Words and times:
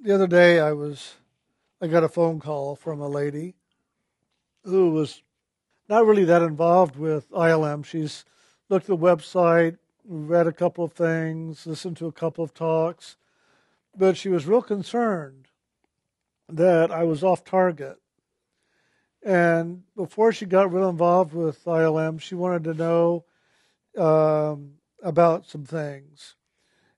the 0.00 0.14
other 0.14 0.26
day 0.26 0.60
I 0.60 0.72
was 0.72 1.16
I 1.80 1.86
got 1.86 2.04
a 2.04 2.08
phone 2.08 2.40
call 2.40 2.76
from 2.76 3.00
a 3.00 3.08
lady 3.08 3.54
who 4.64 4.90
was 4.90 5.22
not 5.88 6.06
really 6.06 6.24
that 6.24 6.42
involved 6.42 6.96
with 6.96 7.30
ILM. 7.30 7.84
She's 7.84 8.24
looked 8.68 8.84
at 8.84 8.88
the 8.88 8.96
website, 8.96 9.78
read 10.04 10.46
a 10.46 10.52
couple 10.52 10.84
of 10.84 10.92
things, 10.92 11.66
listened 11.66 11.96
to 11.98 12.06
a 12.06 12.12
couple 12.12 12.44
of 12.44 12.52
talks, 12.52 13.16
but 13.96 14.16
she 14.16 14.28
was 14.28 14.46
real 14.46 14.62
concerned 14.62 15.48
that 16.48 16.90
I 16.90 17.04
was 17.04 17.24
off 17.24 17.44
target. 17.44 17.98
And 19.22 19.82
before 19.96 20.32
she 20.32 20.46
got 20.46 20.72
real 20.72 20.88
involved 20.88 21.34
with 21.34 21.64
ILM, 21.64 22.20
she 22.20 22.34
wanted 22.34 22.64
to 22.64 22.74
know 22.74 23.24
um, 23.96 24.74
about 25.02 25.46
some 25.46 25.64
things. 25.64 26.36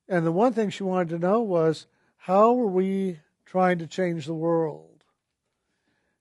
And 0.09 0.27
the 0.27 0.33
one 0.33 0.53
thing 0.53 0.71
she 0.71 0.83
wanted 0.83 1.09
to 1.11 1.19
know 1.19 1.41
was 1.41 1.87
how 2.25 2.61
are 2.61 2.67
we 2.67 3.19
trying 3.47 3.79
to 3.79 3.87
change 3.87 4.27
the 4.27 4.35
world? 4.35 5.05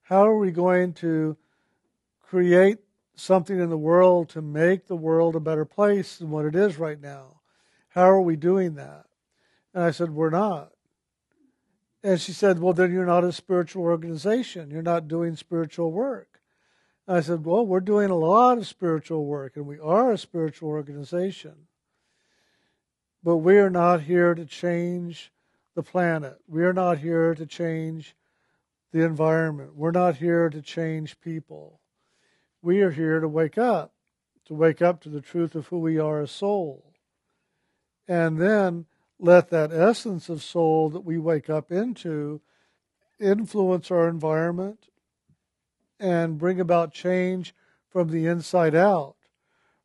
How 0.03 0.25
are 0.25 0.37
we 0.37 0.49
going 0.49 0.93
to 0.93 1.35
create 2.21 2.77
something 3.15 3.59
in 3.59 3.69
the 3.69 3.77
world 3.77 4.29
to 4.29 4.41
make 4.41 4.87
the 4.87 4.95
world 4.95 5.35
a 5.35 5.41
better 5.41 5.65
place 5.65 6.17
than 6.17 6.29
what 6.29 6.45
it 6.45 6.55
is 6.55 6.79
right 6.79 6.99
now? 7.01 7.41
How 7.89 8.09
are 8.09 8.21
we 8.21 8.37
doing 8.37 8.75
that? 8.75 9.07
And 9.73 9.83
I 9.83 9.91
said, 9.91 10.11
We're 10.11 10.29
not. 10.29 10.71
And 12.01 12.19
she 12.19 12.31
said, 12.31 12.59
Well, 12.59 12.73
then 12.73 12.93
you're 12.93 13.05
not 13.05 13.25
a 13.25 13.33
spiritual 13.33 13.83
organization. 13.83 14.71
You're 14.71 14.81
not 14.81 15.09
doing 15.09 15.35
spiritual 15.35 15.91
work. 15.91 16.39
And 17.07 17.17
I 17.17 17.19
said, 17.19 17.43
Well, 17.43 17.65
we're 17.65 17.81
doing 17.81 18.09
a 18.09 18.15
lot 18.15 18.57
of 18.57 18.67
spiritual 18.67 19.25
work, 19.25 19.57
and 19.57 19.67
we 19.67 19.77
are 19.79 20.13
a 20.13 20.17
spiritual 20.17 20.69
organization. 20.69 21.67
But 23.21 23.37
we 23.37 23.57
are 23.57 23.69
not 23.69 24.03
here 24.03 24.33
to 24.33 24.45
change 24.45 25.33
the 25.79 25.91
planet. 25.91 26.37
We 26.45 26.65
are 26.65 26.73
not 26.73 26.97
here 26.97 27.33
to 27.33 27.45
change 27.45 28.13
the 28.91 29.05
environment. 29.05 29.77
We're 29.77 29.91
not 29.91 30.17
here 30.17 30.49
to 30.49 30.61
change 30.61 31.21
people. 31.21 31.79
We 32.61 32.81
are 32.81 32.91
here 32.91 33.21
to 33.21 33.29
wake 33.29 33.57
up, 33.57 33.93
to 34.47 34.53
wake 34.53 34.81
up 34.81 34.99
to 35.03 35.09
the 35.09 35.21
truth 35.21 35.55
of 35.55 35.67
who 35.67 35.79
we 35.79 35.97
are 35.97 36.19
as 36.19 36.31
soul. 36.31 36.91
And 38.09 38.37
then 38.37 38.87
let 39.19 39.51
that 39.51 39.71
essence 39.71 40.27
of 40.27 40.43
soul 40.43 40.89
that 40.89 41.05
we 41.05 41.17
wake 41.17 41.49
up 41.49 41.71
into 41.71 42.41
influence 43.17 43.89
our 43.89 44.09
environment 44.09 44.89
and 45.97 46.37
bring 46.37 46.59
about 46.59 46.91
change 46.91 47.55
from 47.87 48.09
the 48.09 48.25
inside 48.25 48.75
out 48.75 49.15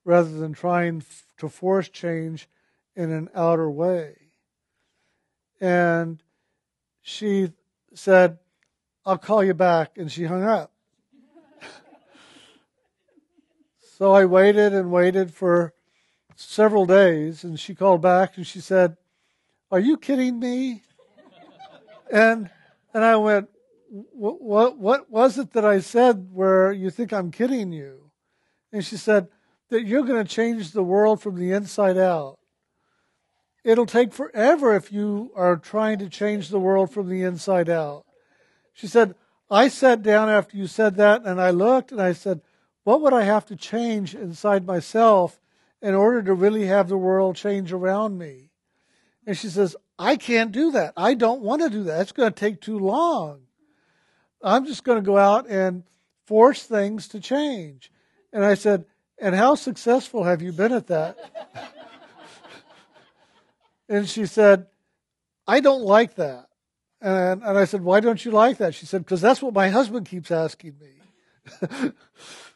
rather 0.04 0.32
than 0.32 0.54
trying 0.54 1.04
to 1.38 1.48
force 1.48 1.88
change 1.88 2.48
in 2.96 3.12
an 3.12 3.28
outer 3.32 3.70
way. 3.70 4.23
And 5.60 6.22
she 7.02 7.52
said, 7.94 8.38
I'll 9.06 9.18
call 9.18 9.44
you 9.44 9.54
back. 9.54 9.96
And 9.96 10.10
she 10.10 10.24
hung 10.24 10.42
up. 10.42 10.72
so 13.96 14.12
I 14.12 14.24
waited 14.24 14.72
and 14.72 14.90
waited 14.90 15.32
for 15.32 15.74
several 16.36 16.86
days. 16.86 17.44
And 17.44 17.58
she 17.58 17.74
called 17.74 18.02
back 18.02 18.36
and 18.36 18.46
she 18.46 18.60
said, 18.60 18.96
Are 19.70 19.80
you 19.80 19.96
kidding 19.96 20.38
me? 20.38 20.82
and, 22.10 22.50
and 22.92 23.04
I 23.04 23.16
went, 23.16 23.48
what, 23.90 24.40
what, 24.40 24.78
what 24.78 25.10
was 25.10 25.38
it 25.38 25.52
that 25.52 25.64
I 25.64 25.80
said 25.80 26.28
where 26.32 26.72
you 26.72 26.90
think 26.90 27.12
I'm 27.12 27.30
kidding 27.30 27.72
you? 27.72 28.10
And 28.72 28.84
she 28.84 28.96
said, 28.96 29.28
That 29.68 29.84
you're 29.84 30.02
going 30.02 30.24
to 30.24 30.28
change 30.28 30.72
the 30.72 30.82
world 30.82 31.22
from 31.22 31.38
the 31.38 31.52
inside 31.52 31.98
out. 31.98 32.38
It'll 33.64 33.86
take 33.86 34.12
forever 34.12 34.76
if 34.76 34.92
you 34.92 35.32
are 35.34 35.56
trying 35.56 35.98
to 36.00 36.10
change 36.10 36.48
the 36.48 36.60
world 36.60 36.92
from 36.92 37.08
the 37.08 37.22
inside 37.22 37.70
out. 37.70 38.04
She 38.74 38.86
said, 38.86 39.14
I 39.50 39.68
sat 39.68 40.02
down 40.02 40.28
after 40.28 40.56
you 40.56 40.66
said 40.66 40.96
that 40.96 41.24
and 41.24 41.40
I 41.40 41.50
looked 41.50 41.90
and 41.90 42.00
I 42.00 42.12
said, 42.12 42.42
what 42.84 43.00
would 43.00 43.14
I 43.14 43.22
have 43.22 43.46
to 43.46 43.56
change 43.56 44.14
inside 44.14 44.66
myself 44.66 45.40
in 45.80 45.94
order 45.94 46.22
to 46.22 46.34
really 46.34 46.66
have 46.66 46.88
the 46.88 46.98
world 46.98 47.36
change 47.36 47.72
around 47.72 48.18
me? 48.18 48.50
And 49.26 49.36
she 49.36 49.48
says, 49.48 49.74
I 49.98 50.16
can't 50.16 50.52
do 50.52 50.70
that. 50.72 50.92
I 50.96 51.14
don't 51.14 51.40
want 51.40 51.62
to 51.62 51.70
do 51.70 51.84
that. 51.84 52.02
It's 52.02 52.12
going 52.12 52.32
to 52.32 52.38
take 52.38 52.60
too 52.60 52.78
long. 52.78 53.40
I'm 54.42 54.66
just 54.66 54.84
going 54.84 54.98
to 54.98 55.06
go 55.06 55.16
out 55.16 55.48
and 55.48 55.84
force 56.26 56.64
things 56.64 57.08
to 57.08 57.20
change. 57.20 57.90
And 58.30 58.44
I 58.44 58.54
said, 58.54 58.84
and 59.18 59.34
how 59.34 59.54
successful 59.54 60.24
have 60.24 60.42
you 60.42 60.52
been 60.52 60.72
at 60.72 60.88
that? 60.88 61.16
And 63.88 64.08
she 64.08 64.26
said, 64.26 64.66
I 65.46 65.60
don't 65.60 65.82
like 65.82 66.14
that. 66.16 66.48
And, 67.00 67.42
and 67.42 67.58
I 67.58 67.66
said, 67.66 67.82
Why 67.82 68.00
don't 68.00 68.24
you 68.24 68.30
like 68.30 68.58
that? 68.58 68.74
She 68.74 68.86
said, 68.86 69.04
Because 69.04 69.20
that's 69.20 69.42
what 69.42 69.54
my 69.54 69.68
husband 69.68 70.06
keeps 70.06 70.30
asking 70.30 70.74
me. 70.80 71.92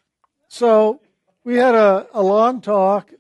so 0.49 1.01
we 1.45 1.57
had 1.57 1.75
a, 1.75 2.07
a 2.15 2.23
long 2.23 2.61
talk. 2.61 3.13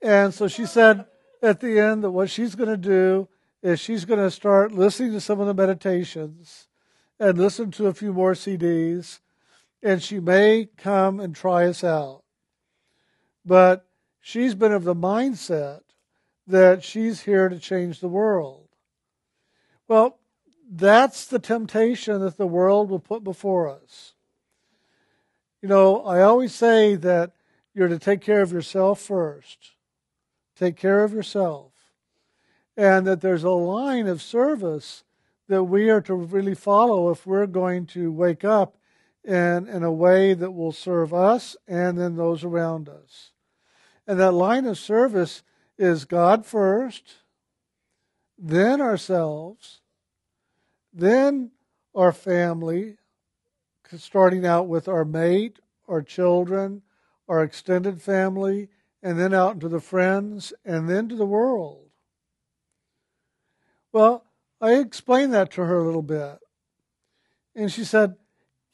And 0.00 0.32
so 0.32 0.48
she 0.48 0.66
said 0.66 1.06
at 1.42 1.60
the 1.60 1.78
end 1.78 2.04
that 2.04 2.10
what 2.10 2.30
she's 2.30 2.54
going 2.54 2.68
to 2.68 2.76
do 2.76 3.28
is 3.62 3.80
she's 3.80 4.04
going 4.04 4.20
to 4.20 4.30
start 4.30 4.72
listening 4.72 5.12
to 5.12 5.20
some 5.20 5.40
of 5.40 5.46
the 5.46 5.54
meditations 5.54 6.68
and 7.18 7.36
listen 7.36 7.70
to 7.72 7.88
a 7.88 7.94
few 7.94 8.12
more 8.12 8.32
CDs. 8.32 9.18
And 9.82 10.02
she 10.02 10.20
may 10.20 10.68
come 10.76 11.20
and 11.20 11.34
try 11.34 11.66
us 11.66 11.82
out. 11.82 12.22
But 13.44 13.86
she's 14.20 14.54
been 14.54 14.72
of 14.72 14.84
the 14.84 14.94
mindset 14.94 15.80
that 16.50 16.84
she's 16.84 17.22
here 17.22 17.48
to 17.48 17.58
change 17.58 18.00
the 18.00 18.08
world. 18.08 18.68
Well, 19.88 20.18
that's 20.70 21.26
the 21.26 21.38
temptation 21.38 22.20
that 22.20 22.36
the 22.36 22.46
world 22.46 22.90
will 22.90 23.00
put 23.00 23.24
before 23.24 23.68
us. 23.68 24.14
You 25.62 25.68
know, 25.68 26.02
I 26.04 26.22
always 26.22 26.54
say 26.54 26.94
that 26.94 27.32
you're 27.74 27.88
to 27.88 27.98
take 27.98 28.20
care 28.20 28.42
of 28.42 28.52
yourself 28.52 29.00
first. 29.00 29.72
Take 30.56 30.76
care 30.76 31.02
of 31.04 31.12
yourself. 31.12 31.72
And 32.76 33.06
that 33.06 33.20
there's 33.20 33.44
a 33.44 33.50
line 33.50 34.06
of 34.06 34.22
service 34.22 35.04
that 35.48 35.64
we 35.64 35.90
are 35.90 36.00
to 36.02 36.14
really 36.14 36.54
follow 36.54 37.10
if 37.10 37.26
we're 37.26 37.46
going 37.46 37.86
to 37.86 38.12
wake 38.12 38.44
up 38.44 38.76
in, 39.24 39.68
in 39.68 39.82
a 39.82 39.92
way 39.92 40.34
that 40.34 40.52
will 40.52 40.72
serve 40.72 41.12
us 41.12 41.56
and 41.66 41.98
then 41.98 42.16
those 42.16 42.44
around 42.44 42.88
us. 42.88 43.32
And 44.06 44.18
that 44.18 44.32
line 44.32 44.66
of 44.66 44.78
service 44.78 45.42
is 45.80 46.04
God 46.04 46.44
first, 46.44 47.14
then 48.38 48.82
ourselves, 48.82 49.80
then 50.92 51.52
our 51.94 52.12
family, 52.12 52.98
starting 53.96 54.44
out 54.44 54.68
with 54.68 54.88
our 54.88 55.06
mate, 55.06 55.58
our 55.88 56.02
children, 56.02 56.82
our 57.26 57.42
extended 57.42 58.02
family, 58.02 58.68
and 59.02 59.18
then 59.18 59.32
out 59.32 59.54
into 59.54 59.70
the 59.70 59.80
friends, 59.80 60.52
and 60.66 60.86
then 60.86 61.08
to 61.08 61.16
the 61.16 61.24
world. 61.24 61.88
Well, 63.90 64.26
I 64.60 64.74
explained 64.74 65.32
that 65.32 65.50
to 65.52 65.64
her 65.64 65.78
a 65.78 65.84
little 65.84 66.02
bit. 66.02 66.40
And 67.56 67.72
she 67.72 67.84
said, 67.84 68.16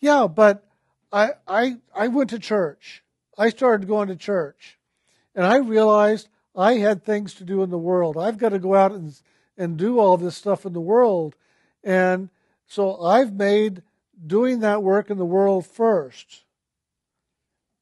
Yeah, 0.00 0.26
but 0.26 0.68
I, 1.12 1.34
I, 1.46 1.76
I 1.94 2.08
went 2.08 2.30
to 2.30 2.40
church. 2.40 3.04
I 3.38 3.50
started 3.50 3.86
going 3.86 4.08
to 4.08 4.16
church. 4.16 4.76
And 5.36 5.46
I 5.46 5.58
realized 5.58 6.28
I 6.56 6.74
had 6.74 7.04
things 7.04 7.34
to 7.34 7.44
do 7.44 7.62
in 7.62 7.70
the 7.70 7.78
world. 7.78 8.16
I've 8.16 8.38
got 8.38 8.50
to 8.50 8.58
go 8.58 8.74
out 8.74 8.92
and, 8.92 9.14
and 9.58 9.76
do 9.76 9.98
all 9.98 10.16
this 10.16 10.36
stuff 10.36 10.64
in 10.64 10.72
the 10.72 10.80
world. 10.80 11.36
And 11.84 12.30
so 12.66 13.02
I've 13.02 13.32
made 13.32 13.82
doing 14.24 14.60
that 14.60 14.82
work 14.82 15.10
in 15.10 15.18
the 15.18 15.24
world 15.24 15.66
first. 15.66 16.44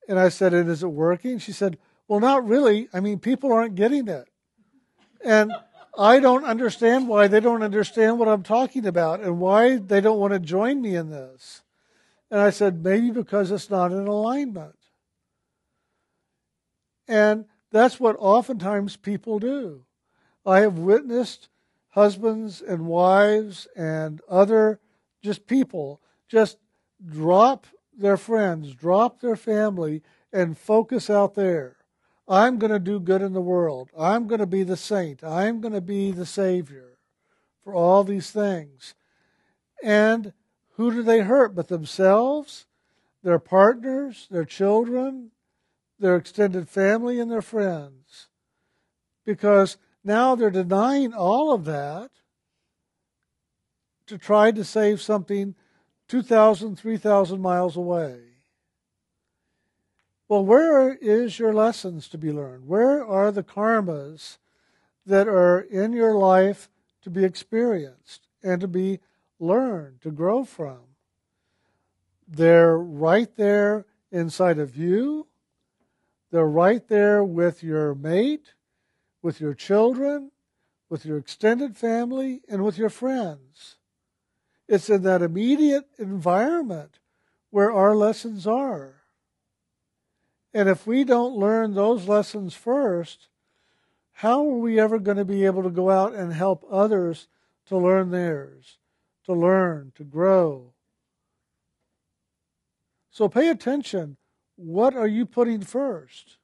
And 0.09 0.19
I 0.19 0.29
said, 0.29 0.53
And 0.53 0.69
is 0.69 0.83
it 0.83 0.89
working? 0.89 1.39
She 1.39 1.53
said, 1.53 1.79
Well, 2.09 2.21
not 2.21 2.47
really. 2.47 2.89
I 2.93 3.01
mean, 3.01 3.19
people 3.19 3.53
aren't 3.53 3.77
getting 3.77 4.09
it. 4.09 4.29
And 5.25 5.53
I 5.99 6.19
don't 6.19 6.45
understand 6.45 7.09
why 7.09 7.29
they 7.29 7.41
don't 7.41 7.63
understand 7.63 8.19
what 8.19 8.29
I'm 8.29 8.43
talking 8.43 8.85
about 8.85 9.21
and 9.21 9.39
why 9.39 9.77
they 9.77 10.01
don't 10.01 10.19
want 10.19 10.33
to 10.33 10.41
join 10.41 10.83
me 10.83 10.97
in 10.97 11.11
this. 11.11 11.63
And 12.31 12.41
I 12.41 12.51
said, 12.51 12.85
Maybe 12.85 13.11
because 13.11 13.51
it's 13.51 13.71
not 13.71 13.93
in 13.93 14.07
alignment. 14.07 14.75
And 17.07 17.45
that's 17.75 17.99
what 17.99 18.15
oftentimes 18.21 18.97
people 18.97 19.41
do. 19.41 19.85
I 20.47 20.61
have 20.61 20.79
witnessed 20.79 21.49
husbands 21.89 22.63
and 22.63 22.87
wives 22.87 23.67
and 23.75 24.21
other 24.29 24.79
just 25.25 25.49
people 25.49 26.01
just 26.29 26.59
drop 27.05 27.67
their 27.93 28.17
friends, 28.17 28.75
drop 28.75 29.21
their 29.21 29.35
family, 29.35 30.03
and 30.33 30.57
focus 30.57 31.11
out 31.11 31.35
there. 31.35 31.75
I'm 32.29 32.61
going 32.61 32.71
to 32.71 32.79
do 32.79 33.01
good 33.01 33.23
in 33.23 33.33
the 33.33 33.41
world. 33.41 33.91
I'm 33.99 34.29
going 34.29 34.39
to 34.39 34.47
be 34.47 34.63
the 34.63 34.77
saint. 34.77 35.25
I'm 35.25 35.61
going 35.61 35.75
to 35.75 35.81
be 35.81 36.13
the 36.13 36.27
Savior 36.27 36.99
for 37.65 37.75
all 37.75 38.05
these 38.05 38.31
things. 38.31 38.95
And 39.83 40.33
who 40.77 40.93
do 40.93 41.03
they 41.03 41.23
hurt 41.23 41.57
but 41.57 41.67
themselves, 41.67 42.67
their 43.25 43.41
partners, 43.41 44.29
their 44.31 44.45
children, 44.45 45.33
their 45.99 46.17
extended 46.17 46.69
family, 46.69 47.21
and 47.21 47.31
their 47.31 47.43
friends. 47.43 48.29
Because 49.25 49.77
now 50.03 50.35
they're 50.35 50.51
denying 50.51 51.15
all 51.15 51.53
of 51.53 51.65
that 51.65 52.11
to 54.07 54.19
try 54.19 54.51
to 54.51 54.65
save 54.65 55.01
something 55.01 55.55
2,000, 56.09 56.77
3,000 56.77 57.41
miles 57.41 57.77
away. 57.77 58.19
Well, 60.29 60.45
where 60.45 60.95
is 60.95 61.39
your 61.39 61.53
lessons 61.53 62.09
to 62.09 62.19
be 62.19 62.33
learned? 62.33 62.67
Where 62.67 63.05
are 63.05 63.31
the 63.31 63.43
karmas 63.43 64.39
that 65.07 65.29
are 65.29 65.61
in 65.61 65.93
your 65.93 66.15
life 66.15 66.69
to 67.03 67.11
be 67.11 67.25
experienced 67.25 68.27
and 68.43 68.61
to 68.61 68.69
be 68.69 69.01
learned, 69.39 70.01
to 70.03 70.11
grow 70.11 70.45
from? 70.45 70.81
They're 72.27 72.79
right 72.79 73.35
there 73.37 73.85
inside 74.11 74.59
of 74.59 74.77
you. 74.77 75.27
They're 76.35 76.45
right 76.45 76.85
there 76.89 77.23
with 77.23 77.63
your 77.63 77.95
mate, 77.95 78.55
with 79.23 79.41
your 79.41 79.55
children, 79.55 80.33
with 80.91 81.07
your 81.07 81.17
extended 81.17 81.77
family, 81.77 82.43
and 82.49 82.65
with 82.65 82.77
your 82.77 82.91
friends. 82.91 83.77
It's 84.67 84.91
in 84.91 85.05
that 85.05 85.23
immediate 85.23 85.85
environment 85.97 86.99
where 87.51 87.71
our 87.71 87.95
lessons 87.95 88.49
are. 88.49 89.05
And 90.53 90.69
if 90.69 90.89
we 90.89 91.05
don't 91.05 91.37
learn 91.37 91.75
those 91.75 92.09
lessons 92.09 92.53
first, 92.53 93.29
how 94.15 94.41
are 94.41 94.59
we 94.59 94.81
ever 94.81 94.99
going 94.99 95.19
to 95.19 95.25
be 95.25 95.45
able 95.45 95.63
to 95.63 95.71
go 95.71 95.89
out 95.89 96.15
and 96.15 96.33
help 96.33 96.67
others 96.69 97.29
to 97.67 97.77
learn 97.77 98.11
theirs, 98.11 98.79
to 99.27 99.35
learn, 99.35 99.93
to 99.95 100.03
grow? 100.03 100.73
So 103.13 103.29
pay 103.29 103.51
attention. 103.51 104.17
What 104.57 104.95
are 104.95 105.07
you 105.07 105.27
putting 105.27 105.61
first? 105.61 106.37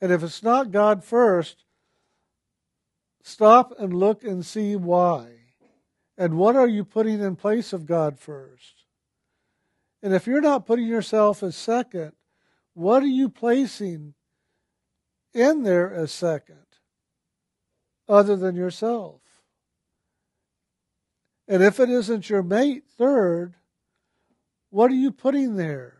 And 0.00 0.12
if 0.12 0.22
it's 0.22 0.42
not 0.42 0.70
God 0.70 1.04
first, 1.04 1.64
stop 3.22 3.72
and 3.78 3.92
look 3.92 4.24
and 4.24 4.44
see 4.44 4.76
why. 4.76 5.28
And 6.18 6.34
what 6.38 6.56
are 6.56 6.68
you 6.68 6.84
putting 6.84 7.20
in 7.20 7.36
place 7.36 7.72
of 7.72 7.86
God 7.86 8.18
first? 8.18 8.84
And 10.02 10.14
if 10.14 10.26
you're 10.26 10.40
not 10.40 10.66
putting 10.66 10.86
yourself 10.86 11.42
as 11.42 11.56
second, 11.56 12.12
what 12.74 13.02
are 13.02 13.06
you 13.06 13.28
placing 13.28 14.14
in 15.34 15.62
there 15.62 15.92
as 15.92 16.12
second 16.12 16.66
other 18.08 18.36
than 18.36 18.54
yourself? 18.54 19.20
And 21.48 21.62
if 21.62 21.78
it 21.80 21.88
isn't 21.88 22.28
your 22.28 22.42
mate, 22.42 22.84
third, 22.96 23.54
what 24.70 24.90
are 24.90 24.96
you 24.96 25.12
putting 25.12 25.56
there? 25.56 25.95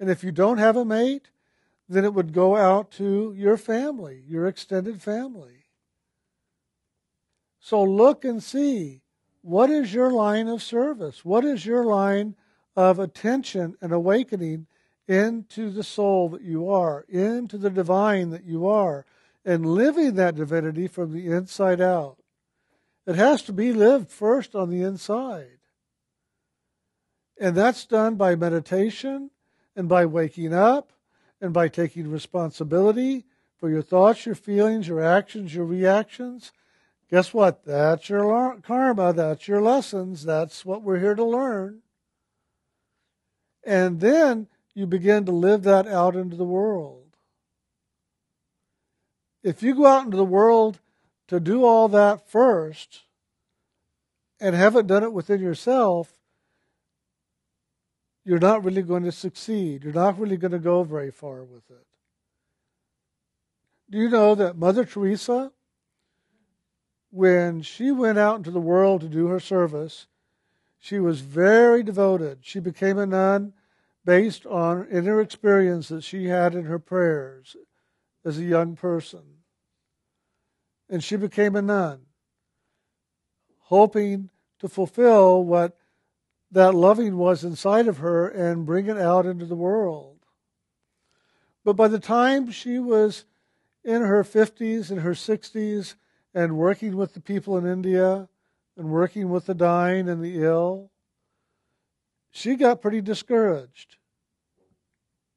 And 0.00 0.10
if 0.10 0.22
you 0.22 0.32
don't 0.32 0.58
have 0.58 0.76
a 0.76 0.84
mate, 0.84 1.30
then 1.88 2.04
it 2.04 2.14
would 2.14 2.32
go 2.32 2.56
out 2.56 2.90
to 2.92 3.34
your 3.36 3.56
family, 3.56 4.22
your 4.26 4.46
extended 4.46 5.02
family. 5.02 5.66
So 7.60 7.82
look 7.82 8.24
and 8.24 8.42
see 8.42 9.02
what 9.42 9.70
is 9.70 9.94
your 9.94 10.10
line 10.10 10.48
of 10.48 10.62
service? 10.62 11.24
What 11.24 11.44
is 11.44 11.64
your 11.64 11.84
line 11.84 12.36
of 12.76 12.98
attention 12.98 13.76
and 13.80 13.92
awakening 13.92 14.66
into 15.06 15.70
the 15.70 15.82
soul 15.82 16.28
that 16.30 16.42
you 16.42 16.70
are, 16.70 17.06
into 17.08 17.56
the 17.56 17.70
divine 17.70 18.30
that 18.30 18.44
you 18.44 18.68
are, 18.68 19.06
and 19.44 19.64
living 19.64 20.14
that 20.14 20.34
divinity 20.34 20.86
from 20.86 21.12
the 21.12 21.26
inside 21.26 21.80
out? 21.80 22.18
It 23.06 23.16
has 23.16 23.42
to 23.42 23.52
be 23.52 23.72
lived 23.72 24.10
first 24.10 24.54
on 24.54 24.68
the 24.68 24.82
inside. 24.82 25.58
And 27.40 27.56
that's 27.56 27.86
done 27.86 28.16
by 28.16 28.34
meditation 28.34 29.30
and 29.78 29.88
by 29.88 30.04
waking 30.04 30.52
up 30.52 30.90
and 31.40 31.54
by 31.54 31.68
taking 31.68 32.10
responsibility 32.10 33.24
for 33.56 33.70
your 33.70 33.80
thoughts, 33.80 34.26
your 34.26 34.34
feelings, 34.34 34.88
your 34.88 35.00
actions, 35.00 35.54
your 35.54 35.64
reactions. 35.64 36.50
Guess 37.08 37.32
what? 37.32 37.64
That's 37.64 38.08
your 38.08 38.60
karma. 38.60 39.12
That's 39.12 39.46
your 39.46 39.62
lessons. 39.62 40.24
That's 40.24 40.66
what 40.66 40.82
we're 40.82 40.98
here 40.98 41.14
to 41.14 41.24
learn. 41.24 41.82
And 43.64 44.00
then 44.00 44.48
you 44.74 44.84
begin 44.84 45.24
to 45.26 45.32
live 45.32 45.62
that 45.62 45.86
out 45.86 46.16
into 46.16 46.34
the 46.34 46.44
world. 46.44 47.06
If 49.44 49.62
you 49.62 49.76
go 49.76 49.86
out 49.86 50.06
into 50.06 50.16
the 50.16 50.24
world 50.24 50.80
to 51.28 51.38
do 51.38 51.64
all 51.64 51.86
that 51.88 52.28
first 52.28 53.02
and 54.40 54.56
haven't 54.56 54.88
done 54.88 55.04
it 55.04 55.12
within 55.12 55.40
yourself, 55.40 56.17
you're 58.28 58.38
not 58.38 58.62
really 58.62 58.82
going 58.82 59.04
to 59.04 59.10
succeed. 59.10 59.82
You're 59.82 59.94
not 59.94 60.18
really 60.18 60.36
going 60.36 60.52
to 60.52 60.58
go 60.58 60.82
very 60.82 61.10
far 61.10 61.44
with 61.44 61.70
it. 61.70 61.86
Do 63.90 63.96
you 63.96 64.10
know 64.10 64.34
that 64.34 64.58
Mother 64.58 64.84
Teresa, 64.84 65.50
when 67.10 67.62
she 67.62 67.90
went 67.90 68.18
out 68.18 68.36
into 68.36 68.50
the 68.50 68.60
world 68.60 69.00
to 69.00 69.08
do 69.08 69.28
her 69.28 69.40
service, 69.40 70.08
she 70.78 70.98
was 70.98 71.22
very 71.22 71.82
devoted. 71.82 72.40
She 72.42 72.60
became 72.60 72.98
a 72.98 73.06
nun 73.06 73.54
based 74.04 74.44
on 74.44 74.86
inner 74.92 75.22
experience 75.22 75.88
that 75.88 76.04
she 76.04 76.26
had 76.26 76.54
in 76.54 76.66
her 76.66 76.78
prayers 76.78 77.56
as 78.26 78.36
a 78.36 78.44
young 78.44 78.76
person. 78.76 79.22
And 80.90 81.02
she 81.02 81.16
became 81.16 81.56
a 81.56 81.62
nun, 81.62 82.00
hoping 83.68 84.28
to 84.58 84.68
fulfill 84.68 85.42
what 85.44 85.77
that 86.50 86.74
loving 86.74 87.16
was 87.16 87.44
inside 87.44 87.88
of 87.88 87.98
her 87.98 88.28
and 88.28 88.66
bring 88.66 88.86
it 88.86 88.96
out 88.96 89.26
into 89.26 89.44
the 89.44 89.56
world. 89.56 90.18
But 91.64 91.74
by 91.74 91.88
the 91.88 91.98
time 91.98 92.50
she 92.50 92.78
was 92.78 93.24
in 93.84 94.02
her 94.02 94.24
50s 94.24 94.90
and 94.90 95.00
her 95.00 95.12
60s 95.12 95.94
and 96.34 96.56
working 96.56 96.96
with 96.96 97.14
the 97.14 97.20
people 97.20 97.58
in 97.58 97.66
India 97.66 98.28
and 98.76 98.90
working 98.90 99.28
with 99.28 99.46
the 99.46 99.54
dying 99.54 100.08
and 100.08 100.22
the 100.22 100.42
ill, 100.42 100.90
she 102.30 102.54
got 102.54 102.80
pretty 102.80 103.00
discouraged. 103.00 103.96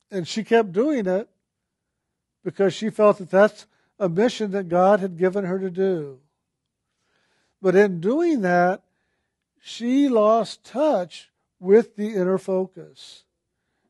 And 0.10 0.28
she 0.28 0.44
kept 0.44 0.72
doing 0.72 1.08
it 1.08 1.30
because 2.44 2.74
she 2.74 2.90
felt 2.90 3.18
that 3.18 3.32
that's 3.32 3.66
a 4.00 4.10
mission 4.10 4.52
that 4.52 4.70
God 4.70 5.00
had 5.00 5.18
given 5.18 5.46
her 5.46 5.60
to 5.60 5.70
do. 5.70 6.20
But 7.62 7.76
in 7.76 8.02
doing 8.02 8.42
that, 8.42 8.84
she 9.62 10.10
lost 10.10 10.64
touch 10.66 11.30
with 11.60 11.96
the 11.96 12.16
inner 12.16 12.40
focus. 12.40 13.24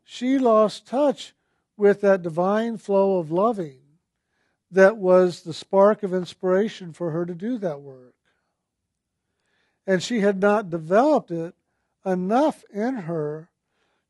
She 0.04 0.38
lost 0.38 0.86
touch 0.86 1.34
with 1.78 2.02
that 2.02 2.22
divine 2.22 2.78
flow 2.78 3.18
of 3.18 3.32
loving 3.32 3.80
that 4.70 4.98
was 4.98 5.42
the 5.42 5.54
spark 5.54 6.04
of 6.04 6.14
inspiration 6.14 6.92
for 6.92 7.12
her 7.12 7.26
to 7.26 7.34
do 7.34 7.58
that 7.58 7.82
work. 7.82 8.16
And 9.88 10.04
she 10.04 10.20
had 10.20 10.40
not 10.40 10.70
developed 10.70 11.32
it 11.32 11.56
enough 12.06 12.64
in 12.74 12.96
her 12.96 13.50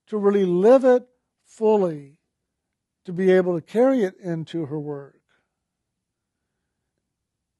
to 0.08 0.18
really 0.18 0.46
live 0.46 0.84
it 0.84 1.08
fully, 1.46 2.18
to 3.06 3.13
be 3.13 3.32
able 3.32 3.56
to 3.56 3.65
carry 3.65 4.03
it 4.03 4.18
into 4.20 4.65
her 4.65 4.80
work. 4.80 5.22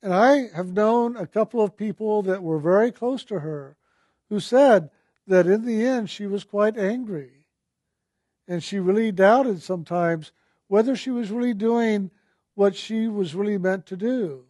And 0.02 0.14
I 0.14 0.48
have 0.56 0.74
known 0.74 1.16
a 1.16 1.28
couple 1.28 1.62
of 1.62 1.78
people 1.78 2.24
that 2.24 2.42
were 2.42 2.60
very 2.60 2.92
close 2.92 3.24
to 3.26 3.40
her 3.40 3.78
who 4.32 4.40
said 4.40 4.90
that 5.28 5.46
in 5.46 5.66
the 5.66 5.86
end 5.86 6.10
she 6.10 6.26
was 6.26 6.46
quite 6.46 6.78
angry. 6.78 7.48
And 8.48 8.64
she 8.64 8.80
really 8.80 9.12
doubted 9.12 9.62
sometimes 9.62 10.32
whether 10.70 10.96
she 10.96 11.12
was 11.12 11.30
really 11.30 11.54
doing 11.54 12.12
what 12.56 12.74
she 12.74 13.10
was 13.10 13.36
really 13.36 13.58
meant 13.58 13.86
to 13.88 13.98
do. 13.98 14.46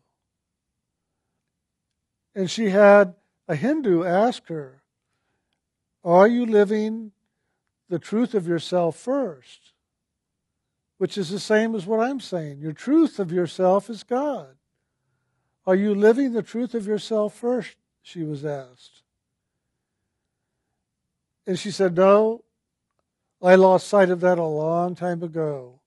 And 2.36 2.50
she 2.50 2.70
had 2.70 3.16
a 3.48 3.56
Hindu 3.56 4.04
ask 4.04 4.48
her, 4.50 4.84
Are 6.04 6.28
you 6.28 6.46
living 6.46 7.12
the 7.90 8.00
truth 8.00 8.36
of 8.36 8.48
yourself 8.48 8.96
first? 8.96 9.74
Which 11.00 11.18
is 11.18 11.32
the 11.32 11.40
same 11.40 11.74
as 11.74 11.88
what 11.88 12.02
I'm 12.02 12.20
saying. 12.20 12.60
Your 12.60 12.74
truth 12.74 13.18
of 13.18 13.32
yourself 13.32 13.90
is 13.90 14.04
God. 14.04 14.58
Are 15.66 15.76
you 15.76 15.96
living 15.96 16.34
the 16.34 16.44
truth 16.44 16.76
of 16.76 16.86
yourself 16.86 17.34
first? 17.34 17.78
She 18.04 18.22
was 18.22 18.46
asked. 18.46 19.01
And 21.52 21.60
she 21.60 21.70
said, 21.70 21.98
No, 21.98 22.46
I 23.42 23.56
lost 23.56 23.90
sight 23.90 24.10
of 24.10 24.22
that 24.22 24.38
a 24.38 24.46
long 24.46 24.96
time 24.96 25.22
ago 25.22 25.82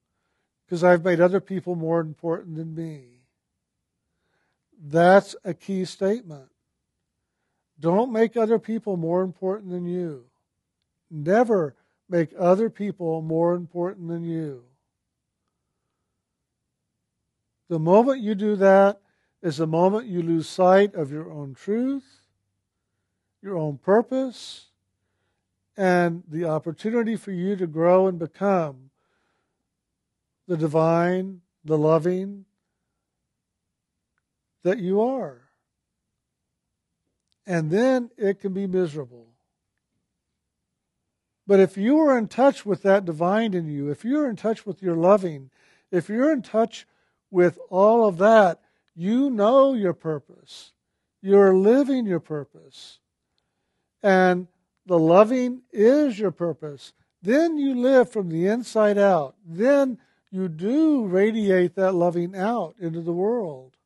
because 0.66 0.84
I've 0.84 1.02
made 1.02 1.22
other 1.22 1.40
people 1.40 1.74
more 1.74 2.00
important 2.00 2.56
than 2.56 2.74
me. 2.74 3.22
That's 4.78 5.34
a 5.42 5.54
key 5.54 5.86
statement. 5.86 6.50
Don't 7.80 8.12
make 8.12 8.36
other 8.36 8.58
people 8.58 8.98
more 8.98 9.22
important 9.22 9.70
than 9.70 9.86
you. 9.86 10.26
Never 11.10 11.74
make 12.10 12.34
other 12.38 12.68
people 12.68 13.22
more 13.22 13.54
important 13.54 14.08
than 14.08 14.22
you. 14.22 14.64
The 17.70 17.78
moment 17.78 18.20
you 18.20 18.34
do 18.34 18.54
that 18.56 19.00
is 19.40 19.56
the 19.56 19.66
moment 19.66 20.08
you 20.08 20.20
lose 20.20 20.46
sight 20.46 20.94
of 20.94 21.10
your 21.10 21.30
own 21.30 21.54
truth, 21.54 22.20
your 23.40 23.56
own 23.56 23.78
purpose, 23.78 24.66
and 25.76 26.22
the 26.28 26.44
opportunity 26.44 27.16
for 27.16 27.32
you 27.32 27.56
to 27.56 27.66
grow 27.66 28.06
and 28.06 28.18
become 28.18 28.90
the 30.46 30.56
divine, 30.56 31.40
the 31.64 31.78
loving 31.78 32.44
that 34.62 34.78
you 34.78 35.00
are. 35.00 35.42
and 37.46 37.70
then 37.70 38.10
it 38.16 38.40
can 38.40 38.52
be 38.52 38.66
miserable. 38.66 39.28
But 41.46 41.60
if 41.60 41.76
you 41.76 41.98
are 42.00 42.16
in 42.16 42.28
touch 42.28 42.64
with 42.64 42.82
that 42.82 43.04
divine 43.04 43.52
in 43.52 43.68
you, 43.68 43.90
if 43.90 44.04
you're 44.04 44.28
in 44.30 44.36
touch 44.36 44.64
with 44.64 44.82
your 44.82 44.96
loving, 44.96 45.50
if 45.90 46.08
you're 46.08 46.32
in 46.32 46.42
touch 46.42 46.86
with 47.30 47.58
all 47.68 48.08
of 48.08 48.16
that, 48.18 48.60
you 48.94 49.28
know 49.28 49.74
your 49.74 49.92
purpose. 49.92 50.72
You're 51.20 51.54
living 51.54 52.06
your 52.06 52.20
purpose. 52.20 52.98
And 54.02 54.48
the 54.86 54.98
loving 54.98 55.62
is 55.72 56.18
your 56.18 56.30
purpose. 56.30 56.92
Then 57.22 57.56
you 57.56 57.74
live 57.74 58.10
from 58.10 58.28
the 58.28 58.46
inside 58.46 58.98
out. 58.98 59.34
Then 59.46 59.98
you 60.30 60.48
do 60.48 61.06
radiate 61.06 61.74
that 61.76 61.92
loving 61.92 62.36
out 62.36 62.74
into 62.78 63.00
the 63.00 63.12
world 63.12 63.76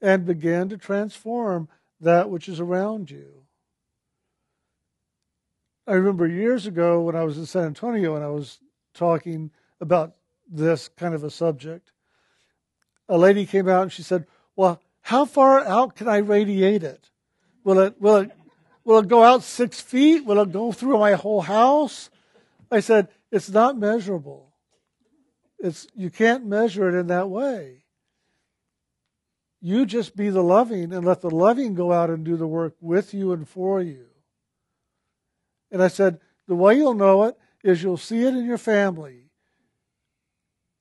and 0.00 0.26
begin 0.26 0.68
to 0.70 0.76
transform 0.76 1.68
that 2.00 2.28
which 2.28 2.48
is 2.48 2.60
around 2.60 3.10
you. 3.10 3.42
I 5.86 5.92
remember 5.92 6.26
years 6.26 6.66
ago 6.66 7.02
when 7.02 7.14
I 7.14 7.22
was 7.22 7.38
in 7.38 7.46
San 7.46 7.66
Antonio 7.66 8.16
and 8.16 8.24
I 8.24 8.28
was 8.28 8.58
talking 8.92 9.52
about 9.80 10.14
this 10.50 10.88
kind 10.88 11.14
of 11.14 11.22
a 11.22 11.30
subject. 11.30 11.92
A 13.08 13.16
lady 13.16 13.46
came 13.46 13.68
out 13.68 13.82
and 13.82 13.92
she 13.92 14.02
said, 14.02 14.26
"Well, 14.56 14.80
how 15.02 15.24
far 15.24 15.60
out 15.60 15.94
can 15.94 16.08
I 16.08 16.16
radiate 16.16 16.82
it? 16.82 17.10
Will 17.62 17.78
it 17.78 18.00
will 18.00 18.16
it 18.16 18.32
will 18.86 19.00
it 19.00 19.08
go 19.08 19.22
out 19.22 19.42
six 19.42 19.82
feet? 19.82 20.24
Will 20.24 20.40
it 20.40 20.52
go 20.52 20.72
through 20.72 20.98
my 20.98 21.12
whole 21.12 21.42
house?" 21.42 22.08
I 22.70 22.80
said, 22.80 23.08
"It's 23.30 23.50
not 23.50 23.76
measurable. 23.76 24.54
It's 25.58 25.86
you 25.94 26.08
can't 26.08 26.46
measure 26.46 26.88
it 26.88 26.98
in 26.98 27.08
that 27.08 27.28
way. 27.28 27.84
You 29.60 29.84
just 29.84 30.16
be 30.16 30.30
the 30.30 30.42
loving 30.42 30.94
and 30.94 31.04
let 31.04 31.20
the 31.20 31.30
loving 31.30 31.74
go 31.74 31.92
out 31.92 32.08
and 32.08 32.24
do 32.24 32.38
the 32.38 32.46
work 32.46 32.74
with 32.80 33.12
you 33.12 33.32
and 33.32 33.46
for 33.46 33.82
you." 33.82 34.06
And 35.70 35.82
I 35.82 35.88
said, 35.88 36.20
the 36.46 36.54
way 36.54 36.76
you'll 36.76 36.94
know 36.94 37.24
it 37.24 37.36
is 37.62 37.82
you'll 37.82 37.96
see 37.96 38.22
it 38.22 38.34
in 38.34 38.44
your 38.44 38.58
family. 38.58 39.30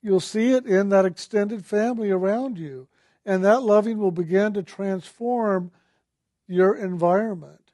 You'll 0.02 0.20
see 0.20 0.52
it 0.52 0.66
in 0.66 0.90
that 0.90 1.06
extended 1.06 1.66
family 1.66 2.12
around 2.12 2.60
you. 2.60 2.88
And 3.26 3.44
that 3.44 3.64
loving 3.64 3.98
will 3.98 4.12
begin 4.12 4.54
to 4.54 4.62
transform 4.62 5.72
your 6.48 6.76
environment. 6.76 7.65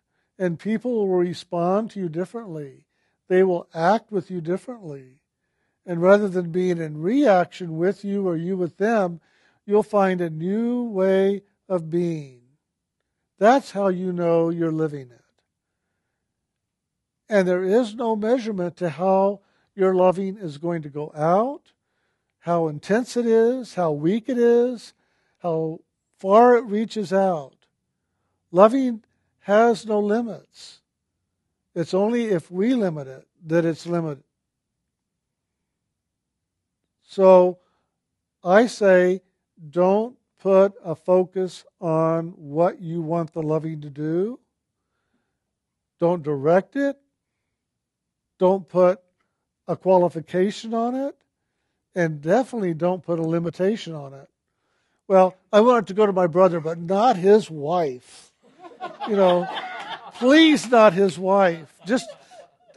And 0.42 0.58
people 0.58 0.96
will 0.96 1.08
respond 1.08 1.92
to 1.92 2.00
you 2.00 2.10
differently. 2.10 2.88
They 3.28 3.44
will 3.44 3.68
act 3.76 4.12
with 4.12 4.32
you 4.32 4.42
differently. 4.42 5.20
And 5.86 6.02
rather 6.02 6.28
than 6.28 6.52
being 6.52 6.80
in 6.80 7.00
reaction 7.00 7.78
with 7.78 8.04
you 8.04 8.28
or 8.28 8.36
you 8.36 8.58
with 8.58 8.78
them, 8.78 9.22
you'll 9.68 9.84
find 9.84 10.20
a 10.20 10.32
new 10.32 10.82
way 10.82 11.44
of 11.70 11.92
being. 11.92 12.42
That's 13.38 13.70
how 13.70 13.90
you 13.90 14.12
know 14.12 14.50
you're 14.50 14.72
living 14.72 15.12
it. 15.12 15.22
And 17.30 17.48
there 17.48 17.64
is 17.64 17.94
no 17.94 18.16
measurement 18.16 18.78
to 18.78 18.90
how 18.90 19.42
your 19.76 19.94
loving 19.94 20.38
is 20.38 20.58
going 20.58 20.82
to 20.82 20.90
go 20.90 21.14
out, 21.16 21.72
how 22.40 22.68
intense 22.68 23.16
it 23.16 23.28
is, 23.28 23.76
how 23.76 23.92
weak 23.92 24.28
it 24.28 24.40
is, 24.40 24.94
how 25.44 25.82
far 26.18 26.56
it 26.56 26.66
reaches 26.66 27.14
out. 27.14 27.68
Loving 28.52 29.04
has 29.42 29.86
no 29.86 30.00
limits. 30.00 30.82
It's 31.76 31.94
only 31.94 32.26
if 32.26 32.52
we 32.52 32.74
limit 32.74 33.08
it 33.08 33.28
that 33.46 33.66
it's 33.66 33.86
limited. 33.86 34.24
So 37.04 37.60
I 38.44 38.68
say, 38.68 39.22
don't 39.70 40.18
put 40.40 40.74
a 40.84 40.96
focus 40.96 41.66
on 41.80 42.30
what 42.30 42.82
you 42.82 43.02
want 43.02 43.34
the 43.34 43.44
loving 43.44 43.82
to 43.82 43.90
do. 43.90 44.40
Don't 46.00 46.24
direct 46.24 46.76
it. 46.76 46.98
Don't 48.40 48.68
put 48.68 49.00
a 49.68 49.76
qualification 49.76 50.74
on 50.74 50.96
it, 50.96 51.16
and 51.94 52.22
definitely 52.22 52.74
don't 52.74 53.04
put 53.04 53.20
a 53.20 53.24
limitation 53.24 53.94
on 53.94 54.14
it. 54.14 54.28
Well, 55.08 55.36
I 55.54 55.62
wanted 55.62 55.88
to 55.88 55.94
go 55.94 56.06
to 56.06 56.14
my 56.14 56.28
brother, 56.28 56.60
but 56.60 56.80
not 56.80 57.18
his 57.18 57.50
wife. 57.52 58.31
You 59.08 59.16
know, 59.16 59.48
please, 60.16 60.70
not 60.70 60.94
his 60.94 61.18
wife. 61.18 61.72
Just 61.86 62.10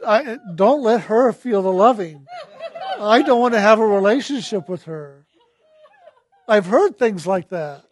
I, 0.05 0.37
don't 0.55 0.83
let 0.83 1.01
her 1.01 1.31
feel 1.31 1.61
the 1.61 1.71
loving. 1.71 2.25
I 2.99 3.21
don't 3.21 3.39
want 3.39 3.53
to 3.53 3.59
have 3.59 3.79
a 3.79 3.85
relationship 3.85 4.69
with 4.69 4.83
her. 4.83 5.25
I've 6.47 6.65
heard 6.65 6.97
things 6.97 7.27
like 7.27 7.49
that. 7.49 7.83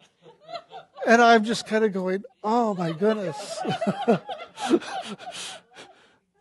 And 1.05 1.21
I'm 1.21 1.43
just 1.43 1.67
kind 1.67 1.83
of 1.83 1.91
going, 1.91 2.23
oh 2.43 2.73
my 2.75 2.93
goodness. 2.93 3.59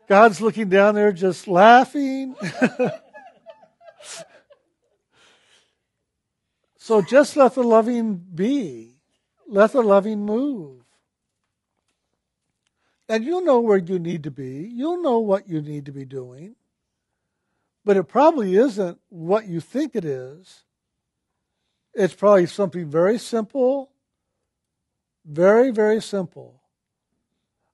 God's 0.09 0.41
looking 0.41 0.69
down 0.69 0.95
there 0.95 1.13
just 1.13 1.49
laughing. 1.49 2.37
so 6.77 7.03
just 7.03 7.37
let 7.37 7.55
the 7.55 7.65
loving 7.65 8.15
be. 8.15 8.97
Let 9.49 9.73
the 9.73 9.83
loving 9.83 10.25
move. 10.25 10.82
And 13.13 13.27
you'll 13.27 13.45
know 13.45 13.61
where 13.61 13.77
you 13.77 13.99
need 13.99 14.23
to 14.23 14.31
be. 14.31 14.67
You'll 14.73 15.03
know 15.03 15.19
what 15.19 15.47
you 15.47 15.61
need 15.61 15.85
to 15.85 15.93
be 15.93 16.07
doing. 16.07 16.57
But 17.85 17.99
it 17.99 18.05
probably 18.05 18.57
isn't 18.57 18.99
what 19.11 19.47
you 19.47 19.61
think 19.61 19.95
it 19.95 20.07
is. 20.07 20.63
It's 21.93 22.15
probably 22.15 22.47
something 22.47 22.89
very 22.89 23.19
simple, 23.19 23.91
very, 25.27 25.71
very 25.71 26.01
simple. 26.01 26.63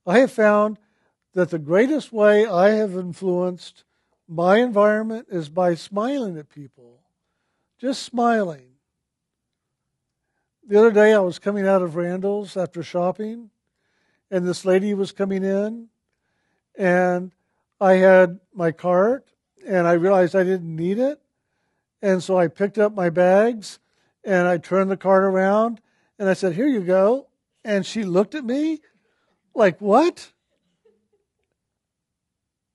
I 0.05 0.19
have 0.19 0.33
found 0.33 0.77
that 1.35 1.51
the 1.51 1.61
greatest 1.61 2.13
way 2.13 2.45
I 2.45 2.71
have 2.71 2.97
influenced 2.97 3.85
my 4.27 4.57
environment 4.57 5.29
is 5.31 5.49
by 5.49 5.77
smiling 5.77 6.37
at 6.37 6.49
people, 6.49 6.99
just 7.81 8.03
smiling. 8.03 8.71
The 10.67 10.81
other 10.81 10.91
day 10.91 11.15
I 11.15 11.21
was 11.21 11.39
coming 11.39 11.65
out 11.65 11.83
of 11.83 11.95
Randall's 11.95 12.57
after 12.57 12.83
shopping, 12.83 13.51
and 14.31 14.47
this 14.47 14.65
lady 14.65 14.95
was 14.95 15.13
coming 15.13 15.45
in, 15.45 15.89
and 16.77 17.33
I 17.81 17.95
had 17.95 18.41
my 18.53 18.73
cart, 18.73 19.27
and 19.67 19.87
I 19.87 19.93
realized 19.93 20.35
I 20.35 20.45
didn't 20.45 20.75
need 20.75 20.99
it. 20.99 21.21
And 22.01 22.23
so 22.23 22.39
I 22.39 22.49
picked 22.49 22.79
up 22.79 22.95
my 22.95 23.11
bags 23.11 23.79
and 24.25 24.47
I 24.47 24.59
turned 24.59 24.91
the 24.91 24.97
cart 24.97 25.25
around 25.25 25.81
and 26.19 26.29
I 26.29 26.35
said, 26.35 26.55
Here 26.55 26.67
you 26.67 26.81
go. 26.81 27.29
And 27.65 27.85
she 27.85 28.05
looked 28.05 28.35
at 28.35 28.45
me 28.45 28.81
like, 29.55 29.81
What? 29.81 30.33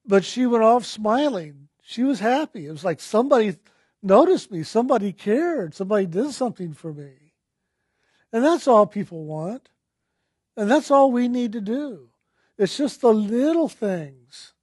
But 0.06 0.26
she 0.26 0.46
went 0.46 0.64
off 0.64 0.86
smiling. 0.86 1.70
She 1.82 2.04
was 2.04 2.20
happy. 2.20 2.68
It 2.68 2.72
was 2.72 2.84
like 2.84 3.00
somebody 3.00 3.56
noticed 4.02 4.52
me, 4.52 4.64
somebody 4.64 5.14
cared, 5.14 5.74
somebody 5.74 6.06
did 6.06 6.32
something 6.32 6.74
for 6.74 6.94
me. 6.94 7.14
And 8.32 8.44
that's 8.44 8.68
all 8.68 8.86
people 8.86 9.24
want. 9.24 9.70
And 10.56 10.70
that's 10.70 10.92
all 10.92 11.12
we 11.12 11.28
need 11.28 11.52
to 11.54 11.62
do. 11.62 12.10
It's 12.58 12.78
just 12.78 13.02
the 13.02 13.14
little 13.14 13.68
things. 13.68 14.54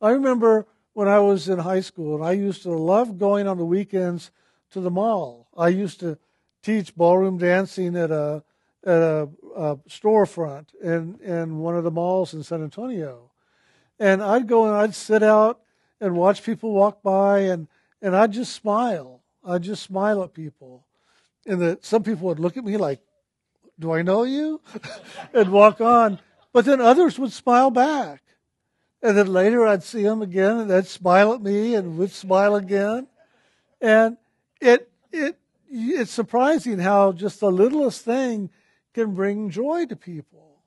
I 0.00 0.10
remember 0.10 0.66
when 0.92 1.08
I 1.08 1.18
was 1.18 1.48
in 1.48 1.58
high 1.58 1.80
school, 1.80 2.14
and 2.14 2.24
I 2.24 2.32
used 2.32 2.62
to 2.62 2.70
love 2.70 3.18
going 3.18 3.48
on 3.48 3.58
the 3.58 3.64
weekends 3.64 4.30
to 4.70 4.80
the 4.80 4.90
mall. 4.90 5.48
I 5.56 5.68
used 5.68 6.00
to 6.00 6.18
teach 6.62 6.94
ballroom 6.94 7.38
dancing 7.38 7.96
at 7.96 8.10
a 8.10 8.44
at 8.84 9.00
a, 9.00 9.28
a 9.56 9.76
storefront 9.88 10.66
in 10.82 11.18
in 11.20 11.58
one 11.58 11.76
of 11.76 11.84
the 11.84 11.90
malls 11.90 12.34
in 12.34 12.42
San 12.42 12.62
Antonio. 12.62 13.30
And 13.98 14.22
I'd 14.22 14.46
go 14.46 14.66
and 14.66 14.76
I'd 14.76 14.94
sit 14.94 15.22
out 15.22 15.60
and 16.00 16.16
watch 16.16 16.42
people 16.42 16.72
walk 16.72 17.02
by 17.02 17.40
and, 17.40 17.68
and 18.02 18.14
I'd 18.14 18.32
just 18.32 18.52
smile. 18.52 19.22
I'd 19.44 19.62
just 19.62 19.82
smile 19.82 20.22
at 20.22 20.34
people. 20.34 20.84
And 21.46 21.60
that 21.60 21.84
some 21.84 22.02
people 22.02 22.28
would 22.28 22.40
look 22.40 22.56
at 22.56 22.64
me 22.64 22.76
like, 22.76 23.00
Do 23.78 23.92
I 23.92 24.02
know 24.02 24.24
you? 24.24 24.60
and 25.34 25.50
walk 25.50 25.80
on. 25.80 26.20
But 26.52 26.64
then 26.64 26.80
others 26.80 27.18
would 27.18 27.32
smile 27.32 27.70
back. 27.70 28.22
And 29.02 29.18
then 29.18 29.26
later 29.26 29.66
I'd 29.66 29.82
see 29.82 30.02
them 30.02 30.22
again 30.22 30.58
and 30.58 30.70
they'd 30.70 30.86
smile 30.86 31.34
at 31.34 31.42
me 31.42 31.74
and 31.74 31.98
would 31.98 32.10
smile 32.10 32.56
again. 32.56 33.06
And 33.80 34.16
it 34.60 34.90
it 35.12 35.38
it's 35.68 36.10
surprising 36.10 36.78
how 36.78 37.12
just 37.12 37.40
the 37.40 37.50
littlest 37.50 38.02
thing 38.02 38.50
can 38.94 39.14
bring 39.14 39.50
joy 39.50 39.86
to 39.86 39.96
people. 39.96 40.62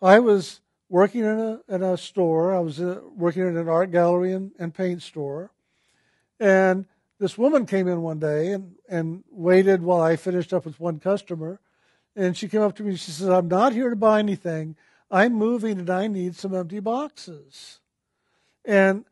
I 0.00 0.18
was 0.18 0.60
working 0.90 1.24
in 1.24 1.38
a, 1.38 1.60
in 1.68 1.82
a 1.82 1.96
store. 1.96 2.54
I 2.54 2.60
was 2.60 2.80
uh, 2.80 3.00
working 3.16 3.42
in 3.42 3.56
an 3.56 3.68
art 3.68 3.90
gallery 3.90 4.32
and, 4.32 4.52
and 4.58 4.72
paint 4.72 5.02
store. 5.02 5.50
And 6.38 6.84
this 7.18 7.38
woman 7.38 7.66
came 7.66 7.88
in 7.88 8.02
one 8.02 8.18
day 8.18 8.52
and, 8.52 8.74
and 8.88 9.24
waited 9.30 9.82
while 9.82 10.02
I 10.02 10.16
finished 10.16 10.52
up 10.52 10.64
with 10.64 10.80
one 10.80 10.98
customer. 10.98 11.60
And 12.16 12.36
she 12.36 12.48
came 12.48 12.62
up 12.62 12.76
to 12.76 12.82
me 12.82 12.90
and 12.90 13.00
she 13.00 13.10
says, 13.10 13.28
I'm 13.28 13.48
not 13.48 13.72
here 13.72 13.90
to 13.90 13.96
buy 13.96 14.18
anything. 14.18 14.76
I'm 15.10 15.34
moving 15.34 15.78
and 15.78 15.90
I 15.90 16.06
need 16.06 16.36
some 16.36 16.54
empty 16.54 16.80
boxes. 16.80 17.80
And, 18.64 19.04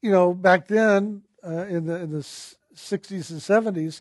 you 0.00 0.10
know, 0.10 0.32
back 0.32 0.66
then, 0.66 1.22
uh, 1.44 1.66
in 1.66 1.86
the 1.86 1.96
in 1.96 2.10
the 2.10 2.18
60s 2.18 3.30
and 3.30 3.76
70s, 3.76 4.00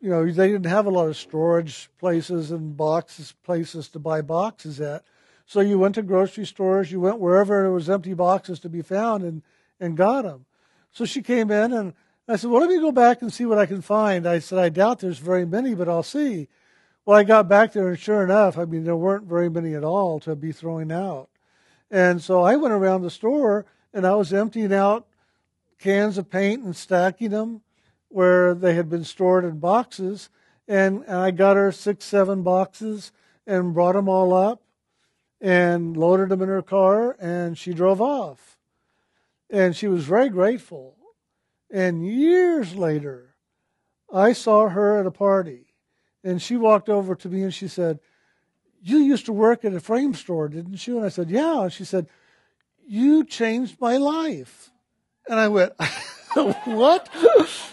you 0.00 0.10
know, 0.10 0.30
they 0.30 0.48
didn't 0.48 0.66
have 0.66 0.86
a 0.86 0.90
lot 0.90 1.08
of 1.08 1.16
storage 1.16 1.88
places 1.98 2.50
and 2.50 2.76
boxes, 2.76 3.32
places 3.42 3.88
to 3.88 3.98
buy 3.98 4.20
boxes 4.20 4.80
at. 4.80 5.04
So 5.46 5.60
you 5.60 5.78
went 5.78 5.94
to 5.94 6.02
grocery 6.02 6.44
stores, 6.44 6.92
you 6.92 7.00
went 7.00 7.18
wherever 7.18 7.62
there 7.62 7.70
was 7.70 7.88
empty 7.88 8.14
boxes 8.14 8.60
to 8.60 8.68
be 8.68 8.82
found 8.82 9.24
and, 9.24 9.42
and 9.80 9.96
got 9.96 10.22
them. 10.22 10.44
So 10.90 11.04
she 11.04 11.22
came 11.22 11.50
in 11.50 11.72
and 11.72 11.94
I 12.28 12.36
said, 12.36 12.50
well, 12.50 12.60
let 12.60 12.70
me 12.70 12.80
go 12.80 12.90
back 12.90 13.22
and 13.22 13.32
see 13.32 13.46
what 13.46 13.58
I 13.58 13.66
can 13.66 13.82
find. 13.82 14.26
I 14.26 14.40
said, 14.40 14.58
I 14.58 14.68
doubt 14.68 14.98
there's 14.98 15.18
very 15.18 15.46
many, 15.46 15.74
but 15.74 15.88
I'll 15.88 16.02
see. 16.02 16.48
Well, 17.04 17.16
I 17.16 17.22
got 17.22 17.48
back 17.48 17.72
there 17.72 17.88
and 17.88 17.98
sure 17.98 18.24
enough, 18.24 18.58
I 18.58 18.64
mean, 18.64 18.82
there 18.82 18.96
weren't 18.96 19.26
very 19.26 19.48
many 19.48 19.74
at 19.74 19.84
all 19.84 20.18
to 20.20 20.34
be 20.34 20.50
throwing 20.50 20.90
out. 20.90 21.28
And 21.88 22.20
so 22.20 22.42
I 22.42 22.56
went 22.56 22.74
around 22.74 23.02
the 23.02 23.10
store 23.10 23.64
and 23.94 24.04
I 24.04 24.16
was 24.16 24.32
emptying 24.32 24.72
out 24.72 25.06
cans 25.78 26.18
of 26.18 26.28
paint 26.28 26.64
and 26.64 26.74
stacking 26.74 27.30
them 27.30 27.62
where 28.08 28.54
they 28.54 28.74
had 28.74 28.88
been 28.88 29.04
stored 29.04 29.44
in 29.44 29.60
boxes. 29.60 30.28
And, 30.66 31.04
and 31.06 31.16
I 31.16 31.30
got 31.30 31.56
her 31.56 31.70
six, 31.70 32.04
seven 32.04 32.42
boxes 32.42 33.12
and 33.46 33.72
brought 33.72 33.94
them 33.94 34.08
all 34.08 34.34
up 34.34 34.62
and 35.40 35.96
loaded 35.96 36.30
them 36.30 36.42
in 36.42 36.48
her 36.48 36.62
car, 36.62 37.14
and 37.20 37.56
she 37.56 37.72
drove 37.72 38.00
off. 38.00 38.56
And 39.48 39.76
she 39.76 39.86
was 39.86 40.04
very 40.04 40.28
grateful. 40.28 40.95
And 41.70 42.06
years 42.06 42.74
later, 42.74 43.34
I 44.12 44.32
saw 44.32 44.68
her 44.68 44.98
at 44.98 45.06
a 45.06 45.10
party, 45.10 45.74
and 46.22 46.40
she 46.40 46.56
walked 46.56 46.88
over 46.88 47.14
to 47.16 47.28
me 47.28 47.42
and 47.42 47.54
she 47.54 47.68
said, 47.68 47.98
You 48.80 48.98
used 48.98 49.26
to 49.26 49.32
work 49.32 49.64
at 49.64 49.74
a 49.74 49.80
frame 49.80 50.14
store, 50.14 50.48
didn't 50.48 50.86
you? 50.86 50.96
And 50.96 51.06
I 51.06 51.08
said, 51.08 51.30
Yeah. 51.30 51.62
And 51.62 51.72
she 51.72 51.84
said, 51.84 52.08
You 52.86 53.24
changed 53.24 53.80
my 53.80 53.96
life. 53.96 54.70
And 55.28 55.38
I 55.38 55.48
went, 55.48 55.72
What? 56.64 57.08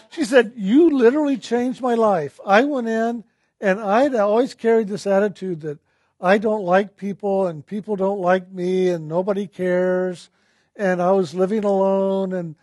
She 0.09 0.25
said, 0.25 0.53
You 0.55 0.95
literally 0.97 1.37
changed 1.37 1.81
my 1.81 1.95
life. 1.95 2.39
I 2.45 2.63
went 2.63 2.87
in, 2.87 3.23
and 3.61 3.79
I'd 3.79 4.15
always 4.15 4.53
carried 4.53 4.87
this 4.87 5.07
attitude 5.07 5.61
that 5.61 5.79
I 6.19 6.37
don't 6.37 6.63
like 6.63 6.95
people 6.95 7.47
and 7.47 7.65
people 7.65 7.97
don't 7.97 8.21
like 8.21 8.49
me 8.49 8.89
and 8.89 9.07
nobody 9.07 9.45
cares. 9.45 10.29
And 10.75 11.01
I 11.01 11.11
was 11.11 11.35
living 11.35 11.65
alone 11.65 12.31
and 12.31 12.55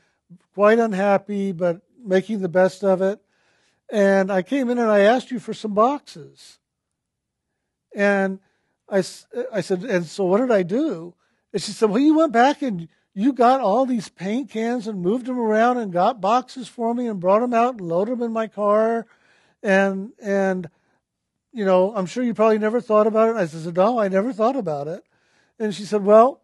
quite 0.55 0.79
unhappy, 0.79 1.53
but 1.53 1.81
making 2.05 2.41
the 2.41 2.49
best 2.49 2.83
of 2.85 3.03
it. 3.03 3.21
And 3.91 4.31
I 4.31 4.43
came 4.43 4.71
in 4.71 4.79
and 4.79 4.91
I 4.91 5.01
asked 5.01 5.31
you 5.31 5.41
for 5.41 5.55
some 5.55 5.75
boxes. 5.75 6.59
And 7.95 8.39
I, 8.89 8.99
I 9.53 9.61
said, 9.61 9.85
and 9.85 10.07
so 10.07 10.25
what 10.25 10.39
did 10.39 10.51
I 10.51 10.63
do? 10.63 11.15
And 11.53 11.61
she 11.61 11.73
said, 11.73 11.91
well, 11.91 11.99
you 11.99 12.17
went 12.17 12.33
back 12.33 12.63
and 12.63 12.89
you 13.15 13.33
got 13.33 13.61
all 13.61 13.87
these 13.87 14.09
paint 14.09 14.51
cans 14.51 14.87
and 14.87 15.03
moved 15.03 15.27
them 15.27 15.39
around 15.39 15.79
and 15.79 15.93
got 15.93 16.21
boxes 16.21 16.69
for 16.69 16.95
me 16.95 17.09
and 17.09 17.19
brought 17.19 17.41
them 17.41 17.55
out 17.55 17.75
and 17.75 17.81
loaded 17.81 18.13
them 18.13 18.23
in 18.23 18.33
my 18.33 18.47
car. 18.47 19.07
And, 19.63 20.13
and 20.23 20.71
you 21.53 21.65
know, 21.65 21.93
I'm 21.95 22.07
sure 22.07 22.23
you 22.23 22.35
probably 22.35 22.59
never 22.59 22.81
thought 22.81 23.09
about 23.09 23.31
it. 23.31 23.37
I 23.37 23.47
said, 23.47 23.77
no, 23.77 23.99
I 23.99 24.09
never 24.09 24.33
thought 24.33 24.57
about 24.57 24.87
it. 24.87 25.03
And 25.59 25.75
she 25.75 25.85
said, 25.85 26.05
well, 26.05 26.41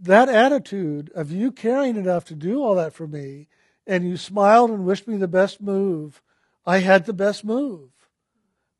that 0.00 0.28
attitude 0.28 1.10
of 1.14 1.30
you 1.32 1.50
caring 1.50 1.96
enough 1.96 2.24
to 2.26 2.34
do 2.34 2.62
all 2.62 2.74
that 2.76 2.92
for 2.92 3.06
me, 3.06 3.48
and 3.86 4.08
you 4.08 4.16
smiled 4.16 4.70
and 4.70 4.84
wished 4.84 5.08
me 5.08 5.16
the 5.16 5.28
best 5.28 5.60
move, 5.60 6.22
I 6.66 6.78
had 6.78 7.06
the 7.06 7.12
best 7.12 7.44
move 7.44 7.90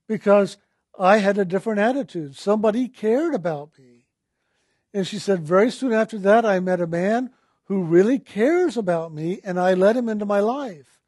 because 0.06 0.58
I 0.98 1.18
had 1.18 1.38
a 1.38 1.44
different 1.44 1.80
attitude. 1.80 2.36
Somebody 2.36 2.88
cared 2.88 3.34
about 3.34 3.70
me. 3.78 4.06
And 4.92 5.06
she 5.06 5.18
said, 5.18 5.40
very 5.40 5.70
soon 5.70 5.92
after 5.92 6.18
that, 6.18 6.44
I 6.44 6.60
met 6.60 6.80
a 6.80 6.86
man 6.86 7.30
who 7.64 7.82
really 7.82 8.18
cares 8.18 8.76
about 8.76 9.12
me, 9.12 9.40
and 9.44 9.60
I 9.60 9.74
let 9.74 9.96
him 9.96 10.08
into 10.08 10.24
my 10.24 10.40
life. 10.40 11.00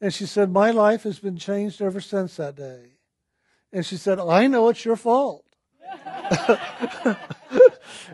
And 0.00 0.12
she 0.12 0.26
said, 0.26 0.50
my 0.50 0.70
life 0.70 1.04
has 1.04 1.18
been 1.18 1.36
changed 1.36 1.80
ever 1.80 2.00
since 2.00 2.36
that 2.36 2.56
day. 2.56 2.98
And 3.72 3.86
she 3.86 3.96
said, 3.96 4.18
I 4.18 4.46
know 4.46 4.68
it's 4.68 4.84
your 4.84 4.96
fault. 4.96 5.46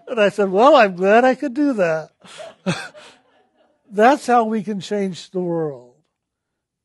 and 0.08 0.20
I 0.20 0.28
said, 0.28 0.50
Well, 0.50 0.76
I'm 0.76 0.96
glad 0.96 1.24
I 1.24 1.34
could 1.34 1.54
do 1.54 1.72
that. 1.74 2.10
That's 3.90 4.26
how 4.26 4.44
we 4.44 4.62
can 4.62 4.80
change 4.80 5.30
the 5.30 5.40
world. 5.40 5.94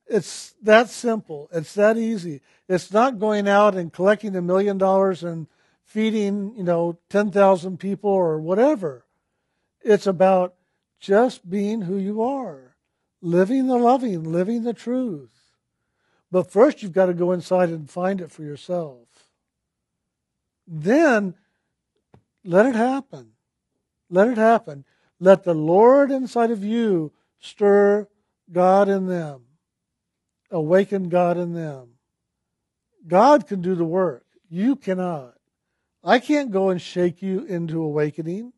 It's 0.07 0.53
that 0.61 0.89
simple. 0.89 1.49
It's 1.51 1.73
that 1.73 1.97
easy. 1.97 2.41
It's 2.69 2.91
not 2.91 3.19
going 3.19 3.47
out 3.47 3.75
and 3.75 3.91
collecting 3.91 4.35
a 4.35 4.41
million 4.41 4.77
dollars 4.77 5.23
and 5.23 5.47
feeding, 5.83 6.53
you 6.55 6.63
know, 6.63 6.97
10,000 7.09 7.77
people 7.79 8.09
or 8.09 8.39
whatever. 8.39 9.05
It's 9.81 10.07
about 10.07 10.55
just 10.99 11.49
being 11.49 11.81
who 11.81 11.97
you 11.97 12.23
are, 12.23 12.75
living 13.21 13.67
the 13.67 13.77
loving, 13.77 14.23
living 14.23 14.63
the 14.63 14.73
truth. 14.73 15.29
But 16.31 16.51
first, 16.51 16.81
you've 16.81 16.93
got 16.93 17.07
to 17.07 17.13
go 17.13 17.31
inside 17.31 17.69
and 17.69 17.89
find 17.89 18.21
it 18.21 18.31
for 18.31 18.43
yourself. 18.43 19.07
Then, 20.65 21.35
let 22.43 22.65
it 22.65 22.75
happen. 22.75 23.31
Let 24.09 24.27
it 24.27 24.37
happen. 24.37 24.85
Let 25.19 25.43
the 25.43 25.53
Lord 25.53 26.11
inside 26.11 26.51
of 26.51 26.63
you 26.63 27.11
stir 27.39 28.07
God 28.51 28.89
in 28.89 29.07
them, 29.07 29.43
awaken 30.51 31.09
God 31.09 31.37
in 31.37 31.53
them. 31.53 31.89
God 33.07 33.47
can 33.47 33.61
do 33.61 33.75
the 33.75 33.85
work. 33.85 34.25
You 34.49 34.75
cannot. 34.75 35.35
I 36.03 36.19
can't 36.19 36.51
go 36.51 36.69
and 36.69 36.81
shake 36.81 37.21
you 37.21 37.45
into 37.45 37.81
awakening, 37.81 38.53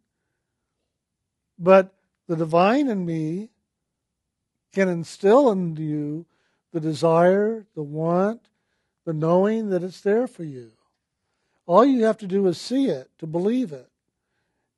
but 1.59 1.93
the 2.27 2.35
divine 2.35 2.87
in 2.87 3.05
me 3.05 3.49
can 4.73 4.89
instill 4.89 5.51
in 5.51 5.75
you 5.75 6.25
the 6.73 6.79
desire, 6.79 7.65
the 7.75 7.83
want, 7.83 8.49
the 9.05 9.13
knowing 9.13 9.69
that 9.69 9.83
it's 9.83 10.01
there 10.01 10.27
for 10.27 10.43
you. 10.43 10.71
All 11.67 11.85
you 11.85 12.03
have 12.03 12.17
to 12.19 12.27
do 12.27 12.45
is 12.47 12.59
see 12.59 12.87
it 12.87 13.09
to 13.19 13.27
believe 13.27 13.71
it. 13.71 13.89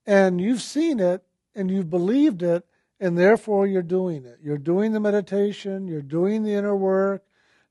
And 0.06 0.40
you've 0.40 0.62
seen 0.62 1.00
it 1.00 1.24
and 1.54 1.70
you've 1.70 1.90
believed 1.90 2.44
it, 2.44 2.66
and 3.00 3.18
therefore 3.18 3.66
you're 3.66 3.82
doing 3.82 4.26
it. 4.26 4.40
You're 4.44 4.60
doing 4.60 4.92
the 4.94 5.00
meditation, 5.00 5.88
you're 5.88 6.02
doing 6.02 6.44
the 6.44 6.54
inner 6.54 6.76
work, 6.76 7.24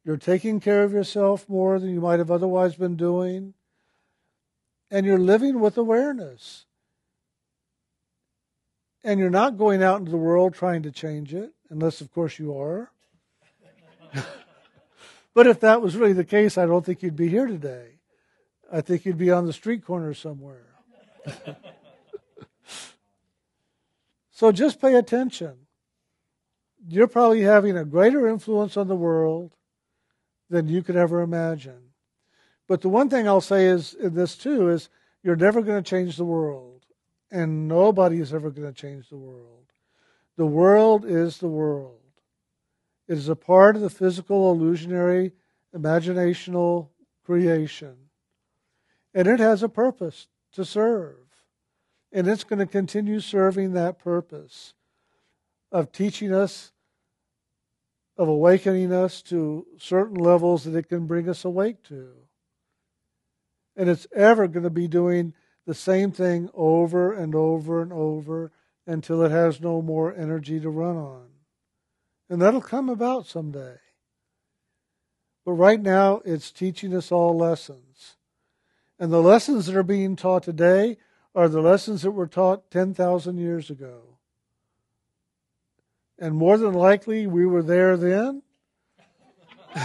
you're 0.04 0.16
taking 0.16 0.60
care 0.60 0.82
of 0.82 0.92
yourself 0.92 1.48
more 1.48 1.78
than 1.78 1.90
you 1.90 2.00
might 2.00 2.18
have 2.18 2.30
otherwise 2.30 2.74
been 2.74 2.96
doing, 2.96 3.54
and 4.90 5.06
you're 5.06 5.18
living 5.18 5.60
with 5.60 5.78
awareness. 5.78 6.66
And 9.04 9.20
you're 9.20 9.30
not 9.30 9.56
going 9.56 9.82
out 9.82 10.00
into 10.00 10.10
the 10.10 10.16
world 10.16 10.52
trying 10.52 10.82
to 10.82 10.90
change 10.90 11.32
it, 11.32 11.52
unless, 11.70 12.00
of 12.00 12.12
course, 12.12 12.40
you 12.40 12.56
are. 12.58 12.90
but 15.34 15.46
if 15.46 15.60
that 15.60 15.80
was 15.80 15.96
really 15.96 16.12
the 16.12 16.24
case, 16.24 16.58
I 16.58 16.66
don't 16.66 16.84
think 16.84 17.02
you'd 17.04 17.16
be 17.16 17.28
here 17.28 17.46
today. 17.46 17.95
I 18.72 18.80
think 18.80 19.04
you'd 19.04 19.18
be 19.18 19.30
on 19.30 19.46
the 19.46 19.52
street 19.52 19.84
corner 19.84 20.14
somewhere. 20.14 20.66
so 24.30 24.52
just 24.52 24.80
pay 24.80 24.94
attention. 24.94 25.54
You're 26.88 27.08
probably 27.08 27.42
having 27.42 27.76
a 27.76 27.84
greater 27.84 28.28
influence 28.28 28.76
on 28.76 28.88
the 28.88 28.96
world 28.96 29.52
than 30.50 30.68
you 30.68 30.82
could 30.82 30.96
ever 30.96 31.20
imagine. 31.20 31.90
But 32.68 32.80
the 32.80 32.88
one 32.88 33.08
thing 33.08 33.28
I'll 33.28 33.40
say 33.40 33.66
is 33.66 33.94
in 33.94 34.14
this 34.14 34.36
too 34.36 34.68
is 34.70 34.88
you're 35.22 35.36
never 35.36 35.62
going 35.62 35.82
to 35.82 35.88
change 35.88 36.16
the 36.16 36.24
world. 36.24 36.84
And 37.30 37.66
nobody 37.66 38.20
is 38.20 38.32
ever 38.32 38.50
going 38.50 38.72
to 38.72 38.80
change 38.80 39.08
the 39.08 39.16
world. 39.16 39.72
The 40.36 40.46
world 40.46 41.04
is 41.04 41.38
the 41.38 41.48
world. 41.48 42.00
It 43.08 43.18
is 43.18 43.28
a 43.28 43.36
part 43.36 43.76
of 43.76 43.82
the 43.82 43.90
physical, 43.90 44.52
illusionary, 44.52 45.32
imaginational 45.74 46.88
creation. 47.24 47.96
And 49.16 49.26
it 49.26 49.40
has 49.40 49.62
a 49.62 49.68
purpose 49.70 50.28
to 50.52 50.62
serve. 50.62 51.16
And 52.12 52.28
it's 52.28 52.44
going 52.44 52.58
to 52.58 52.66
continue 52.66 53.20
serving 53.20 53.72
that 53.72 53.98
purpose 53.98 54.74
of 55.72 55.90
teaching 55.90 56.34
us, 56.34 56.70
of 58.18 58.28
awakening 58.28 58.92
us 58.92 59.22
to 59.22 59.66
certain 59.78 60.18
levels 60.18 60.64
that 60.64 60.76
it 60.76 60.90
can 60.90 61.06
bring 61.06 61.30
us 61.30 61.46
awake 61.46 61.82
to. 61.84 62.10
And 63.74 63.88
it's 63.88 64.06
ever 64.14 64.48
going 64.48 64.64
to 64.64 64.70
be 64.70 64.86
doing 64.86 65.32
the 65.64 65.74
same 65.74 66.12
thing 66.12 66.50
over 66.52 67.10
and 67.10 67.34
over 67.34 67.80
and 67.80 67.94
over 67.94 68.52
until 68.86 69.22
it 69.22 69.30
has 69.30 69.62
no 69.62 69.80
more 69.80 70.14
energy 70.14 70.60
to 70.60 70.68
run 70.68 70.98
on. 70.98 71.26
And 72.28 72.42
that'll 72.42 72.60
come 72.60 72.90
about 72.90 73.24
someday. 73.24 73.76
But 75.46 75.52
right 75.52 75.80
now, 75.80 76.20
it's 76.26 76.50
teaching 76.50 76.94
us 76.94 77.10
all 77.10 77.34
lessons. 77.34 77.85
And 78.98 79.12
the 79.12 79.22
lessons 79.22 79.66
that 79.66 79.76
are 79.76 79.82
being 79.82 80.16
taught 80.16 80.42
today 80.42 80.96
are 81.34 81.48
the 81.48 81.60
lessons 81.60 82.02
that 82.02 82.12
were 82.12 82.26
taught 82.26 82.70
10,000 82.70 83.36
years 83.36 83.68
ago. 83.68 84.02
And 86.18 86.34
more 86.34 86.56
than 86.56 86.72
likely, 86.72 87.26
we 87.26 87.44
were 87.44 87.62
there 87.62 87.96
then. 87.98 88.42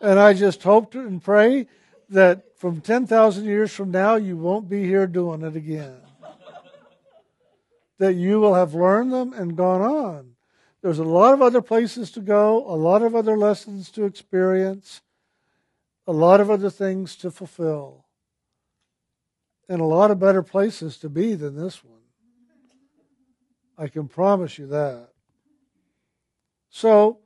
and 0.00 0.18
I 0.20 0.34
just 0.34 0.62
hope 0.62 0.94
and 0.94 1.22
pray 1.22 1.66
that 2.10 2.58
from 2.58 2.82
10,000 2.82 3.44
years 3.44 3.72
from 3.72 3.90
now, 3.90 4.16
you 4.16 4.36
won't 4.36 4.68
be 4.68 4.84
here 4.84 5.06
doing 5.06 5.42
it 5.42 5.56
again. 5.56 6.00
that 7.98 8.14
you 8.14 8.38
will 8.40 8.54
have 8.54 8.74
learned 8.74 9.12
them 9.12 9.32
and 9.32 9.56
gone 9.56 9.80
on. 9.80 10.32
There's 10.82 10.98
a 10.98 11.04
lot 11.04 11.32
of 11.32 11.40
other 11.40 11.62
places 11.62 12.10
to 12.12 12.20
go, 12.20 12.58
a 12.70 12.76
lot 12.76 13.02
of 13.02 13.16
other 13.16 13.38
lessons 13.38 13.90
to 13.92 14.04
experience, 14.04 15.00
a 16.06 16.12
lot 16.12 16.40
of 16.40 16.50
other 16.50 16.70
things 16.70 17.16
to 17.16 17.30
fulfill, 17.30 18.04
and 19.68 19.80
a 19.80 19.84
lot 19.84 20.10
of 20.10 20.18
better 20.18 20.42
places 20.42 20.98
to 20.98 21.08
be 21.08 21.34
than 21.34 21.56
this 21.56 21.82
one. 21.84 21.94
I 23.78 23.88
can 23.88 24.08
promise 24.08 24.58
you 24.58 24.66
that. 24.68 25.08
So, 26.70 27.18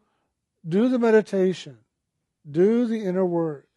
do 0.66 0.88
the 0.88 0.98
meditation, 0.98 1.78
do 2.50 2.86
the 2.86 3.04
inner 3.04 3.24
work, 3.24 3.68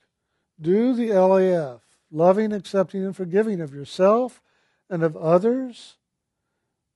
do 0.60 0.94
the 0.94 1.10
LAF, 1.10 1.82
loving, 2.12 2.54
accepting, 2.54 3.06
and 3.06 3.16
forgiving 3.16 3.62
of 3.62 3.74
yourself 3.74 4.42
and 4.90 5.04
of 5.04 5.18
others. 5.18 5.98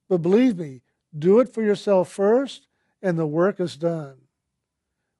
But 0.07 0.21
believe 0.21 0.57
me, 0.57 0.81
do 1.17 1.39
it 1.39 1.53
for 1.53 1.63
yourself 1.63 2.09
first, 2.09 2.67
and 3.01 3.17
the 3.17 3.27
work 3.27 3.59
is 3.59 3.75
done. 3.75 4.17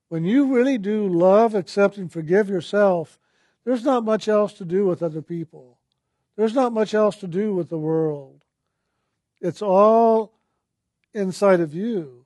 When 0.08 0.24
you 0.24 0.54
really 0.54 0.78
do 0.78 1.06
love, 1.06 1.54
accept, 1.54 1.96
and 1.98 2.10
forgive 2.10 2.48
yourself, 2.48 3.18
there's 3.64 3.84
not 3.84 4.04
much 4.04 4.28
else 4.28 4.54
to 4.54 4.64
do 4.64 4.86
with 4.86 5.02
other 5.02 5.22
people. 5.22 5.78
There's 6.36 6.54
not 6.54 6.72
much 6.72 6.94
else 6.94 7.16
to 7.16 7.26
do 7.26 7.54
with 7.54 7.68
the 7.68 7.78
world. 7.78 8.44
It's 9.40 9.60
all 9.60 10.32
inside 11.12 11.60
of 11.60 11.74
you. 11.74 12.24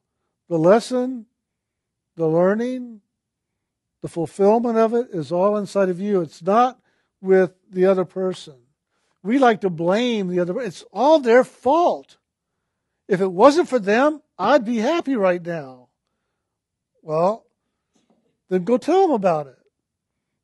The 0.48 0.58
lesson, 0.58 1.26
the 2.16 2.28
learning, 2.28 3.00
the 4.02 4.08
fulfillment 4.08 4.76
of 4.78 4.94
it 4.94 5.08
is 5.12 5.32
all 5.32 5.56
inside 5.56 5.88
of 5.88 6.00
you. 6.00 6.20
It's 6.20 6.42
not 6.42 6.78
with 7.20 7.54
the 7.70 7.86
other 7.86 8.04
person. 8.04 8.54
We 9.22 9.38
like 9.38 9.60
to 9.62 9.70
blame 9.70 10.28
the 10.28 10.40
other. 10.40 10.60
It's 10.60 10.82
all 10.92 11.20
their 11.20 11.44
fault. 11.44 12.18
If 13.08 13.20
it 13.20 13.32
wasn't 13.32 13.68
for 13.68 13.78
them, 13.78 14.20
I'd 14.38 14.64
be 14.64 14.78
happy 14.78 15.16
right 15.16 15.44
now. 15.44 15.88
Well, 17.02 17.46
then 18.52 18.64
go 18.64 18.76
tell 18.76 19.00
them 19.00 19.12
about 19.12 19.46
it 19.46 19.58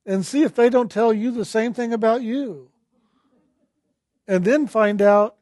and 0.06 0.24
see 0.24 0.42
if 0.42 0.54
they 0.54 0.70
don't 0.70 0.90
tell 0.90 1.12
you 1.12 1.30
the 1.30 1.44
same 1.44 1.74
thing 1.74 1.92
about 1.92 2.22
you. 2.22 2.70
And 4.26 4.46
then 4.46 4.66
find 4.66 5.02
out 5.02 5.36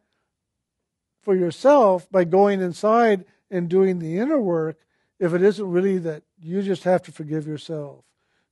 for 1.22 1.37
yourself 1.37 2.11
by 2.11 2.24
going 2.24 2.61
inside 2.61 3.24
and 3.52 3.68
doing 3.68 4.00
the 4.00 4.18
inner 4.18 4.40
work 4.40 4.79
if 5.20 5.33
it 5.33 5.42
isn't 5.42 5.70
really 5.70 5.98
that 5.98 6.24
you 6.40 6.61
just 6.61 6.83
have 6.83 7.02
to 7.02 7.12
forgive 7.12 7.46
yourself. 7.46 8.05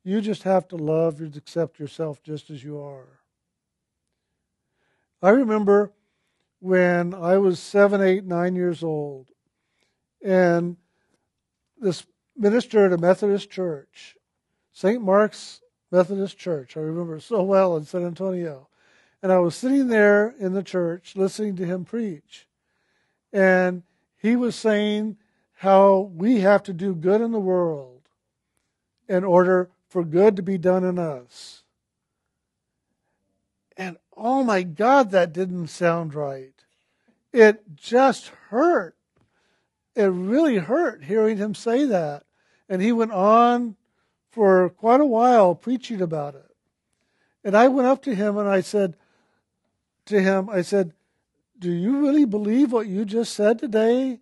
You 0.05 0.21
just 0.21 0.45
have 0.45 0.69
to 0.69 0.77
love 0.77 1.19
and 1.19 1.37
accept 1.37 1.81
yourself 1.81 2.23
just 2.23 2.51
as 2.51 2.63
you 2.63 2.79
are. 2.79 3.21
I 5.21 5.31
remember 5.31 5.91
when 6.61 7.15
I 7.15 7.39
was 7.39 7.59
seven, 7.59 8.01
eight, 8.01 8.25
nine 8.25 8.55
years 8.55 8.85
old, 8.85 9.31
and 10.23 10.77
this 11.81 12.07
minister 12.37 12.87
at 12.87 12.93
a 12.93 12.99
Methodist 12.99 13.51
church, 13.51 14.17
St. 14.73 15.03
Mark's 15.03 15.61
Methodist 15.91 16.37
Church, 16.37 16.77
I 16.77 16.81
remember 16.81 17.21
so 17.21 17.43
well 17.43 17.77
in 17.77 17.85
San 17.85 18.05
Antonio. 18.05 18.69
And 19.23 19.33
I 19.33 19.39
was 19.39 19.55
sitting 19.55 19.89
there 19.89 20.35
in 20.39 20.53
the 20.53 20.63
church 20.63 21.15
listening 21.17 21.57
to 21.57 21.65
him 21.65 21.85
preach. 21.85 22.47
And 23.33 23.85
he 24.17 24.37
was 24.37 24.55
saying 24.57 25.17
how 25.55 26.11
we 26.15 26.41
have 26.41 26.63
to 26.65 26.73
do 26.73 26.95
good 26.95 27.21
in 27.21 27.33
the 27.33 27.39
world 27.39 28.03
in 29.09 29.25
order 29.25 29.71
for 29.89 30.05
good 30.05 30.37
to 30.37 30.43
be 30.43 30.59
done 30.59 30.85
in 30.85 30.99
us. 30.99 31.63
And 33.77 33.97
oh 34.17 34.43
my 34.43 34.63
God, 34.63 35.11
that 35.13 35.33
didn't 35.33 35.69
sound 35.69 36.15
right. 36.15 36.53
It 37.33 37.77
just 37.77 38.29
hurt. 38.49 38.97
It 39.95 40.05
really 40.05 40.57
hurt 40.57 41.05
hearing 41.05 41.37
him 41.37 41.55
say 41.55 41.85
that. 41.85 42.25
And 42.69 42.83
he 42.83 42.93
went 42.93 43.13
on 43.13 43.77
for 44.31 44.71
quite 44.71 45.01
a 45.01 45.07
while 45.07 45.55
preaching 45.55 46.03
about 46.03 46.35
it. 46.35 46.51
And 47.45 47.57
I 47.57 47.69
went 47.69 47.87
up 47.87 48.03
to 48.05 48.15
him 48.15 48.37
and 48.39 48.49
I 48.49 48.61
said 48.61 48.97
to 50.07 50.21
him, 50.21 50.49
I 50.51 50.63
said, 50.63 50.93
Do 51.59 51.71
you 51.71 52.01
really 52.01 52.25
believe 52.25 52.73
what 52.73 52.87
you 52.87 53.05
just 53.05 53.35
said 53.35 53.59
today, 53.59 54.19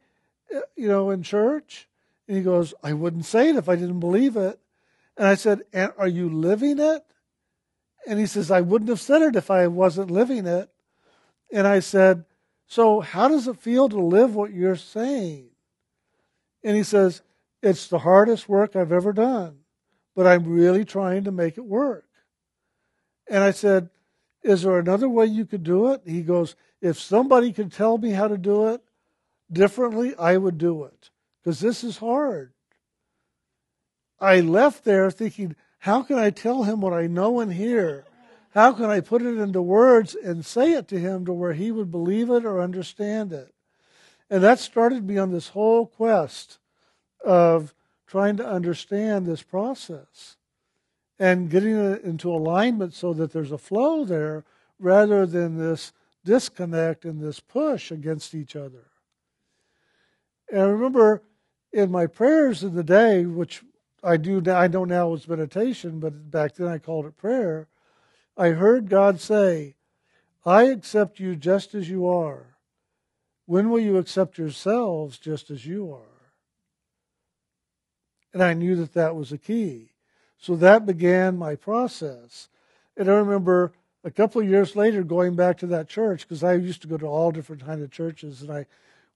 you 0.76 0.88
know, 0.88 1.10
in 1.10 1.22
church? 1.22 1.88
And 2.28 2.36
he 2.36 2.42
goes, 2.42 2.74
I 2.82 2.92
wouldn't 2.92 3.24
say 3.24 3.50
it 3.50 3.56
if 3.56 3.68
I 3.68 3.76
didn't 3.76 4.00
believe 4.00 4.36
it. 4.36 4.58
And 5.16 5.26
I 5.26 5.34
said, 5.34 5.62
And 5.72 5.92
are 5.96 6.08
you 6.08 6.28
living 6.28 6.78
it? 6.78 7.04
And 8.06 8.18
he 8.18 8.26
says, 8.26 8.50
I 8.50 8.60
wouldn't 8.60 8.88
have 8.90 9.00
said 9.00 9.22
it 9.22 9.36
if 9.36 9.50
I 9.50 9.68
wasn't 9.68 10.10
living 10.10 10.46
it. 10.46 10.68
And 11.52 11.66
I 11.66 11.80
said, 11.80 12.24
So 12.66 13.00
how 13.00 13.28
does 13.28 13.46
it 13.46 13.56
feel 13.56 13.88
to 13.88 14.00
live 14.00 14.34
what 14.34 14.52
you're 14.52 14.76
saying? 14.76 15.51
And 16.64 16.76
he 16.76 16.82
says, 16.82 17.22
It's 17.62 17.88
the 17.88 18.00
hardest 18.00 18.48
work 18.48 18.76
I've 18.76 18.92
ever 18.92 19.12
done, 19.12 19.58
but 20.14 20.26
I'm 20.26 20.46
really 20.46 20.84
trying 20.84 21.24
to 21.24 21.32
make 21.32 21.58
it 21.58 21.64
work. 21.64 22.06
And 23.28 23.42
I 23.42 23.50
said, 23.50 23.90
Is 24.42 24.62
there 24.62 24.78
another 24.78 25.08
way 25.08 25.26
you 25.26 25.46
could 25.46 25.64
do 25.64 25.92
it? 25.92 26.02
He 26.04 26.22
goes, 26.22 26.56
If 26.80 27.00
somebody 27.00 27.52
could 27.52 27.72
tell 27.72 27.98
me 27.98 28.10
how 28.10 28.28
to 28.28 28.38
do 28.38 28.68
it 28.68 28.82
differently, 29.50 30.14
I 30.16 30.36
would 30.36 30.58
do 30.58 30.84
it 30.84 31.10
because 31.42 31.60
this 31.60 31.82
is 31.82 31.98
hard. 31.98 32.52
I 34.20 34.40
left 34.40 34.84
there 34.84 35.10
thinking, 35.10 35.56
how 35.80 36.02
can 36.02 36.16
I 36.16 36.30
tell 36.30 36.62
him 36.62 36.80
what 36.80 36.92
I 36.92 37.08
know 37.08 37.40
and 37.40 37.52
hear? 37.52 38.04
How 38.54 38.72
can 38.72 38.84
I 38.84 39.00
put 39.00 39.22
it 39.22 39.36
into 39.36 39.60
words 39.60 40.14
and 40.14 40.46
say 40.46 40.74
it 40.74 40.86
to 40.88 40.98
him 40.98 41.26
to 41.26 41.32
where 41.32 41.54
he 41.54 41.72
would 41.72 41.90
believe 41.90 42.30
it 42.30 42.44
or 42.44 42.60
understand 42.60 43.32
it? 43.32 43.51
And 44.32 44.42
that 44.42 44.58
started 44.58 45.06
me 45.06 45.18
on 45.18 45.30
this 45.30 45.48
whole 45.48 45.84
quest 45.84 46.58
of 47.22 47.74
trying 48.06 48.38
to 48.38 48.48
understand 48.48 49.26
this 49.26 49.42
process 49.42 50.38
and 51.18 51.50
getting 51.50 51.76
it 51.76 52.02
into 52.02 52.32
alignment 52.32 52.94
so 52.94 53.12
that 53.12 53.34
there's 53.34 53.52
a 53.52 53.58
flow 53.58 54.06
there 54.06 54.46
rather 54.78 55.26
than 55.26 55.58
this 55.58 55.92
disconnect 56.24 57.04
and 57.04 57.20
this 57.20 57.40
push 57.40 57.90
against 57.90 58.34
each 58.34 58.56
other. 58.56 58.86
And 60.50 60.62
I 60.62 60.64
remember 60.64 61.22
in 61.70 61.90
my 61.90 62.06
prayers 62.06 62.64
in 62.64 62.74
the 62.74 62.82
day, 62.82 63.26
which 63.26 63.62
I 64.02 64.16
do 64.16 64.40
now, 64.40 64.58
I 64.58 64.66
know 64.66 64.86
now 64.86 65.12
it's 65.12 65.28
meditation, 65.28 66.00
but 66.00 66.30
back 66.30 66.54
then 66.54 66.68
I 66.68 66.78
called 66.78 67.04
it 67.04 67.18
prayer. 67.18 67.68
I 68.38 68.48
heard 68.48 68.88
God 68.88 69.20
say, 69.20 69.74
I 70.46 70.62
accept 70.62 71.20
you 71.20 71.36
just 71.36 71.74
as 71.74 71.90
you 71.90 72.08
are. 72.08 72.51
When 73.46 73.70
will 73.70 73.80
you 73.80 73.98
accept 73.98 74.38
yourselves 74.38 75.18
just 75.18 75.50
as 75.50 75.66
you 75.66 75.92
are? 75.92 76.32
And 78.32 78.42
I 78.42 78.54
knew 78.54 78.76
that 78.76 78.94
that 78.94 79.14
was 79.14 79.32
a 79.32 79.38
key. 79.38 79.92
So 80.38 80.56
that 80.56 80.86
began 80.86 81.36
my 81.36 81.54
process. 81.54 82.48
And 82.96 83.08
I 83.08 83.14
remember 83.14 83.72
a 84.04 84.10
couple 84.10 84.40
of 84.40 84.48
years 84.48 84.74
later 84.74 85.04
going 85.04 85.36
back 85.36 85.58
to 85.58 85.66
that 85.68 85.88
church 85.88 86.22
because 86.22 86.42
I 86.42 86.54
used 86.54 86.82
to 86.82 86.88
go 86.88 86.96
to 86.96 87.06
all 87.06 87.30
different 87.30 87.64
kind 87.64 87.82
of 87.82 87.90
churches. 87.90 88.42
And 88.42 88.50
I 88.50 88.66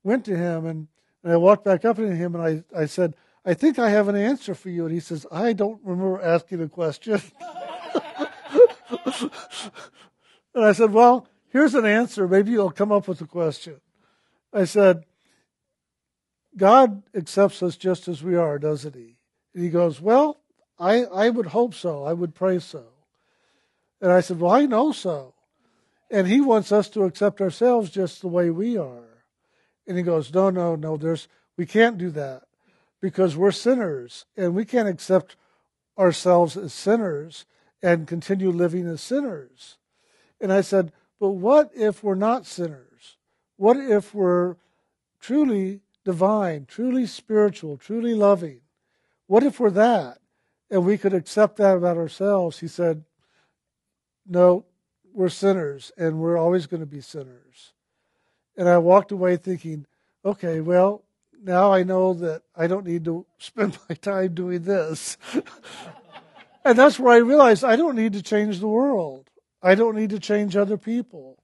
went 0.05 0.25
to 0.27 0.37
him 0.37 0.67
and, 0.67 0.89
and 1.23 1.33
I 1.33 1.37
walked 1.37 1.65
back 1.65 1.85
up 1.85 1.97
to 1.97 2.15
him 2.15 2.35
and 2.35 2.65
I, 2.75 2.81
I 2.81 2.87
said, 2.87 3.17
I 3.45 3.55
think 3.55 3.79
I 3.79 3.91
have 3.91 4.09
an 4.09 4.17
answer 4.17 4.55
for 4.55 4.71
you. 4.71 4.85
And 4.85 4.93
he 4.93 5.01
says, 5.01 5.27
I 5.31 5.53
don't 5.53 5.81
remember 5.85 6.21
asking 6.21 6.63
a 6.63 6.69
question. 6.69 7.21
and 10.55 10.65
I 10.65 10.73
said, 10.73 10.93
Well, 10.93 11.29
here's 11.49 11.75
an 11.75 11.87
answer. 11.87 12.27
Maybe 12.27 12.51
you'll 12.51 12.71
come 12.71 12.93
up 12.93 13.09
with 13.09 13.21
a 13.21 13.27
question. 13.27 13.81
I 14.53 14.65
said, 14.65 15.05
God 16.57 17.03
accepts 17.15 17.63
us 17.63 17.77
just 17.77 18.09
as 18.09 18.23
we 18.23 18.37
are, 18.37 18.59
doesn't 18.59 18.95
he? 18.95 19.17
And 19.55 19.63
he 19.63 19.71
goes, 19.71 20.01
Well, 20.01 20.41
I, 20.79 21.05
I 21.05 21.31
would 21.31 21.47
hope 21.47 21.75
so. 21.75 22.05
I 22.05 22.13
would 22.13 22.35
pray 22.35 22.59
so. 22.59 22.85
And 24.01 24.11
I 24.11 24.21
said, 24.21 24.41
Well, 24.41 24.53
I 24.53 24.67
know 24.67 24.93
so. 24.93 25.35
And 26.11 26.27
he 26.27 26.41
wants 26.41 26.73
us 26.73 26.89
to 26.91 27.05
accept 27.05 27.41
ourselves 27.41 27.91
just 27.91 28.21
the 28.21 28.29
way 28.29 28.51
we 28.51 28.79
are. 28.79 29.25
And 29.87 29.97
he 29.97 30.03
goes, 30.03 30.33
No, 30.33 30.51
no, 30.51 30.77
no, 30.77 30.97
there's 30.97 31.29
we 31.57 31.67
can't 31.67 31.99
do 31.99 32.11
that 32.11 32.45
because 33.01 33.37
we're 33.37 33.53
sinners 33.53 34.27
and 34.37 34.55
we 34.55 34.65
can't 34.65 34.89
accept 34.89 35.37
ourselves 35.99 36.57
as 36.57 36.73
sinners 36.73 37.47
and 37.83 38.07
continue 38.07 38.51
living 38.51 38.87
as 38.87 39.01
sinners. 39.01 39.79
And 40.41 40.53
I 40.53 40.61
said, 40.61 40.93
but 41.19 41.31
what 41.31 41.71
if 41.75 42.03
we're 42.03 42.15
not 42.15 42.47
sinners? 42.47 42.83
What 43.57 43.77
if 43.77 44.15
we're 44.15 44.57
truly 45.21 45.81
divine, 46.05 46.67
truly 46.67 47.07
spiritual, 47.07 47.77
truly 47.77 48.15
loving? 48.15 48.61
What 49.27 49.43
if 49.43 49.59
we're 49.59 49.71
that? 49.71 50.19
And 50.71 50.85
we 50.85 50.99
could 50.99 51.15
accept 51.15 51.57
that 51.57 51.77
about 51.77 51.97
ourselves. 51.97 52.59
He 52.59 52.69
said, 52.69 53.05
no, 54.27 54.65
we're 55.13 55.29
sinners 55.29 55.93
and 55.97 56.19
we're 56.19 56.37
always 56.37 56.67
going 56.67 56.81
to 56.81 56.87
be 56.87 57.01
sinners. 57.01 57.73
And 58.57 58.69
I 58.69 58.79
walked 58.79 59.13
away 59.13 59.37
thinking, 59.37 59.87
okay, 60.25 60.61
well, 60.61 61.03
now 61.43 61.73
I 61.73 61.83
know 61.83 62.15
that 62.15 62.43
I 62.57 62.67
don't 62.67 62.87
need 62.87 63.05
to 63.05 63.27
spend 63.39 63.79
my 63.89 63.95
time 63.95 64.35
doing 64.35 64.63
this. 64.63 65.17
and 66.65 66.79
that's 66.79 66.99
where 66.99 67.15
I 67.15 67.19
realized 67.19 67.65
I 67.65 67.77
don't 67.77 67.97
need 67.97 68.13
to 68.15 68.23
change 68.23 68.61
the 68.61 68.69
world. 68.69 69.31
I 69.63 69.75
don't 69.75 69.97
need 69.97 70.11
to 70.11 70.19
change 70.19 70.57
other 70.57 70.77
people. 70.77 71.39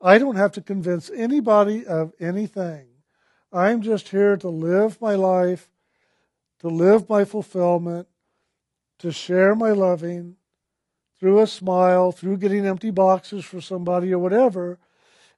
I 0.00 0.18
don't 0.18 0.36
have 0.36 0.52
to 0.52 0.60
convince 0.60 1.10
anybody 1.10 1.86
of 1.86 2.12
anything. 2.20 2.86
I'm 3.52 3.82
just 3.82 4.08
here 4.08 4.36
to 4.36 4.48
live 4.48 5.00
my 5.00 5.14
life, 5.14 5.68
to 6.60 6.68
live 6.68 7.08
my 7.08 7.24
fulfillment, 7.24 8.08
to 8.98 9.12
share 9.12 9.54
my 9.54 9.70
loving 9.70 10.36
through 11.18 11.40
a 11.40 11.46
smile, 11.46 12.12
through 12.12 12.38
getting 12.38 12.66
empty 12.66 12.90
boxes 12.90 13.44
for 13.44 13.60
somebody 13.60 14.12
or 14.12 14.18
whatever. 14.18 14.78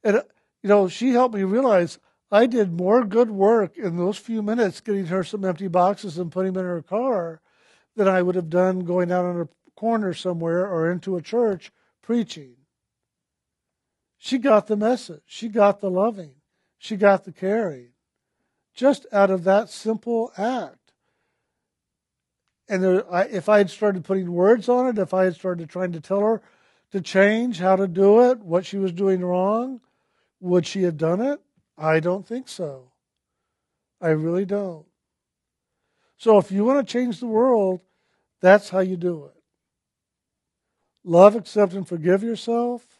And, 0.02 0.22
you 0.62 0.68
know, 0.68 0.88
she 0.88 1.10
helped 1.10 1.34
me 1.34 1.44
realize 1.44 1.98
I 2.30 2.46
did 2.46 2.72
more 2.72 3.04
good 3.04 3.30
work 3.30 3.76
in 3.76 3.96
those 3.96 4.18
few 4.18 4.42
minutes 4.42 4.80
getting 4.80 5.06
her 5.06 5.24
some 5.24 5.44
empty 5.44 5.68
boxes 5.68 6.18
and 6.18 6.32
putting 6.32 6.52
them 6.52 6.64
in 6.64 6.68
her 6.68 6.82
car 6.82 7.40
than 7.96 8.08
I 8.08 8.22
would 8.22 8.34
have 8.34 8.50
done 8.50 8.80
going 8.80 9.10
out 9.10 9.24
on 9.24 9.40
a 9.40 9.48
corner 9.76 10.12
somewhere 10.12 10.66
or 10.66 10.90
into 10.90 11.16
a 11.16 11.22
church 11.22 11.72
preaching. 12.02 12.57
She 14.18 14.38
got 14.38 14.66
the 14.66 14.76
message. 14.76 15.22
She 15.26 15.48
got 15.48 15.80
the 15.80 15.90
loving. 15.90 16.34
She 16.76 16.96
got 16.96 17.24
the 17.24 17.32
caring. 17.32 17.90
Just 18.74 19.06
out 19.12 19.30
of 19.30 19.44
that 19.44 19.70
simple 19.70 20.32
act. 20.36 20.92
And 22.68 22.82
there, 22.82 23.12
I, 23.12 23.22
if 23.22 23.48
I 23.48 23.58
had 23.58 23.70
started 23.70 24.04
putting 24.04 24.32
words 24.32 24.68
on 24.68 24.88
it, 24.88 24.98
if 24.98 25.14
I 25.14 25.24
had 25.24 25.34
started 25.34 25.70
trying 25.70 25.92
to 25.92 26.00
tell 26.00 26.20
her 26.20 26.42
to 26.90 27.00
change 27.00 27.58
how 27.58 27.76
to 27.76 27.88
do 27.88 28.30
it, 28.30 28.40
what 28.40 28.66
she 28.66 28.76
was 28.76 28.92
doing 28.92 29.24
wrong, 29.24 29.80
would 30.40 30.66
she 30.66 30.82
have 30.82 30.96
done 30.96 31.20
it? 31.20 31.40
I 31.76 32.00
don't 32.00 32.26
think 32.26 32.48
so. 32.48 32.92
I 34.00 34.08
really 34.08 34.44
don't. 34.44 34.86
So 36.16 36.38
if 36.38 36.50
you 36.50 36.64
want 36.64 36.86
to 36.86 36.92
change 36.92 37.20
the 37.20 37.26
world, 37.26 37.80
that's 38.40 38.68
how 38.68 38.80
you 38.80 38.96
do 38.96 39.24
it. 39.26 39.42
Love, 41.04 41.36
accept, 41.36 41.72
and 41.72 41.88
forgive 41.88 42.22
yourself, 42.22 42.97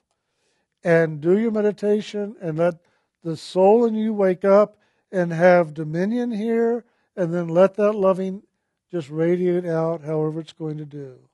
and 0.84 1.20
do 1.20 1.38
your 1.38 1.50
meditation, 1.50 2.36
and 2.40 2.58
let 2.58 2.74
the 3.22 3.36
soul 3.36 3.84
in 3.84 3.94
you 3.94 4.12
wake 4.12 4.44
up 4.44 4.76
and 5.10 5.32
have 5.32 5.74
dominion 5.74 6.30
here, 6.30 6.84
and 7.16 7.32
then 7.32 7.48
let 7.48 7.74
that 7.74 7.92
loving 7.92 8.42
just 8.90 9.10
radiate 9.10 9.66
out 9.66 10.02
however 10.02 10.40
it's 10.40 10.52
going 10.52 10.78
to 10.78 10.84
do. 10.84 11.27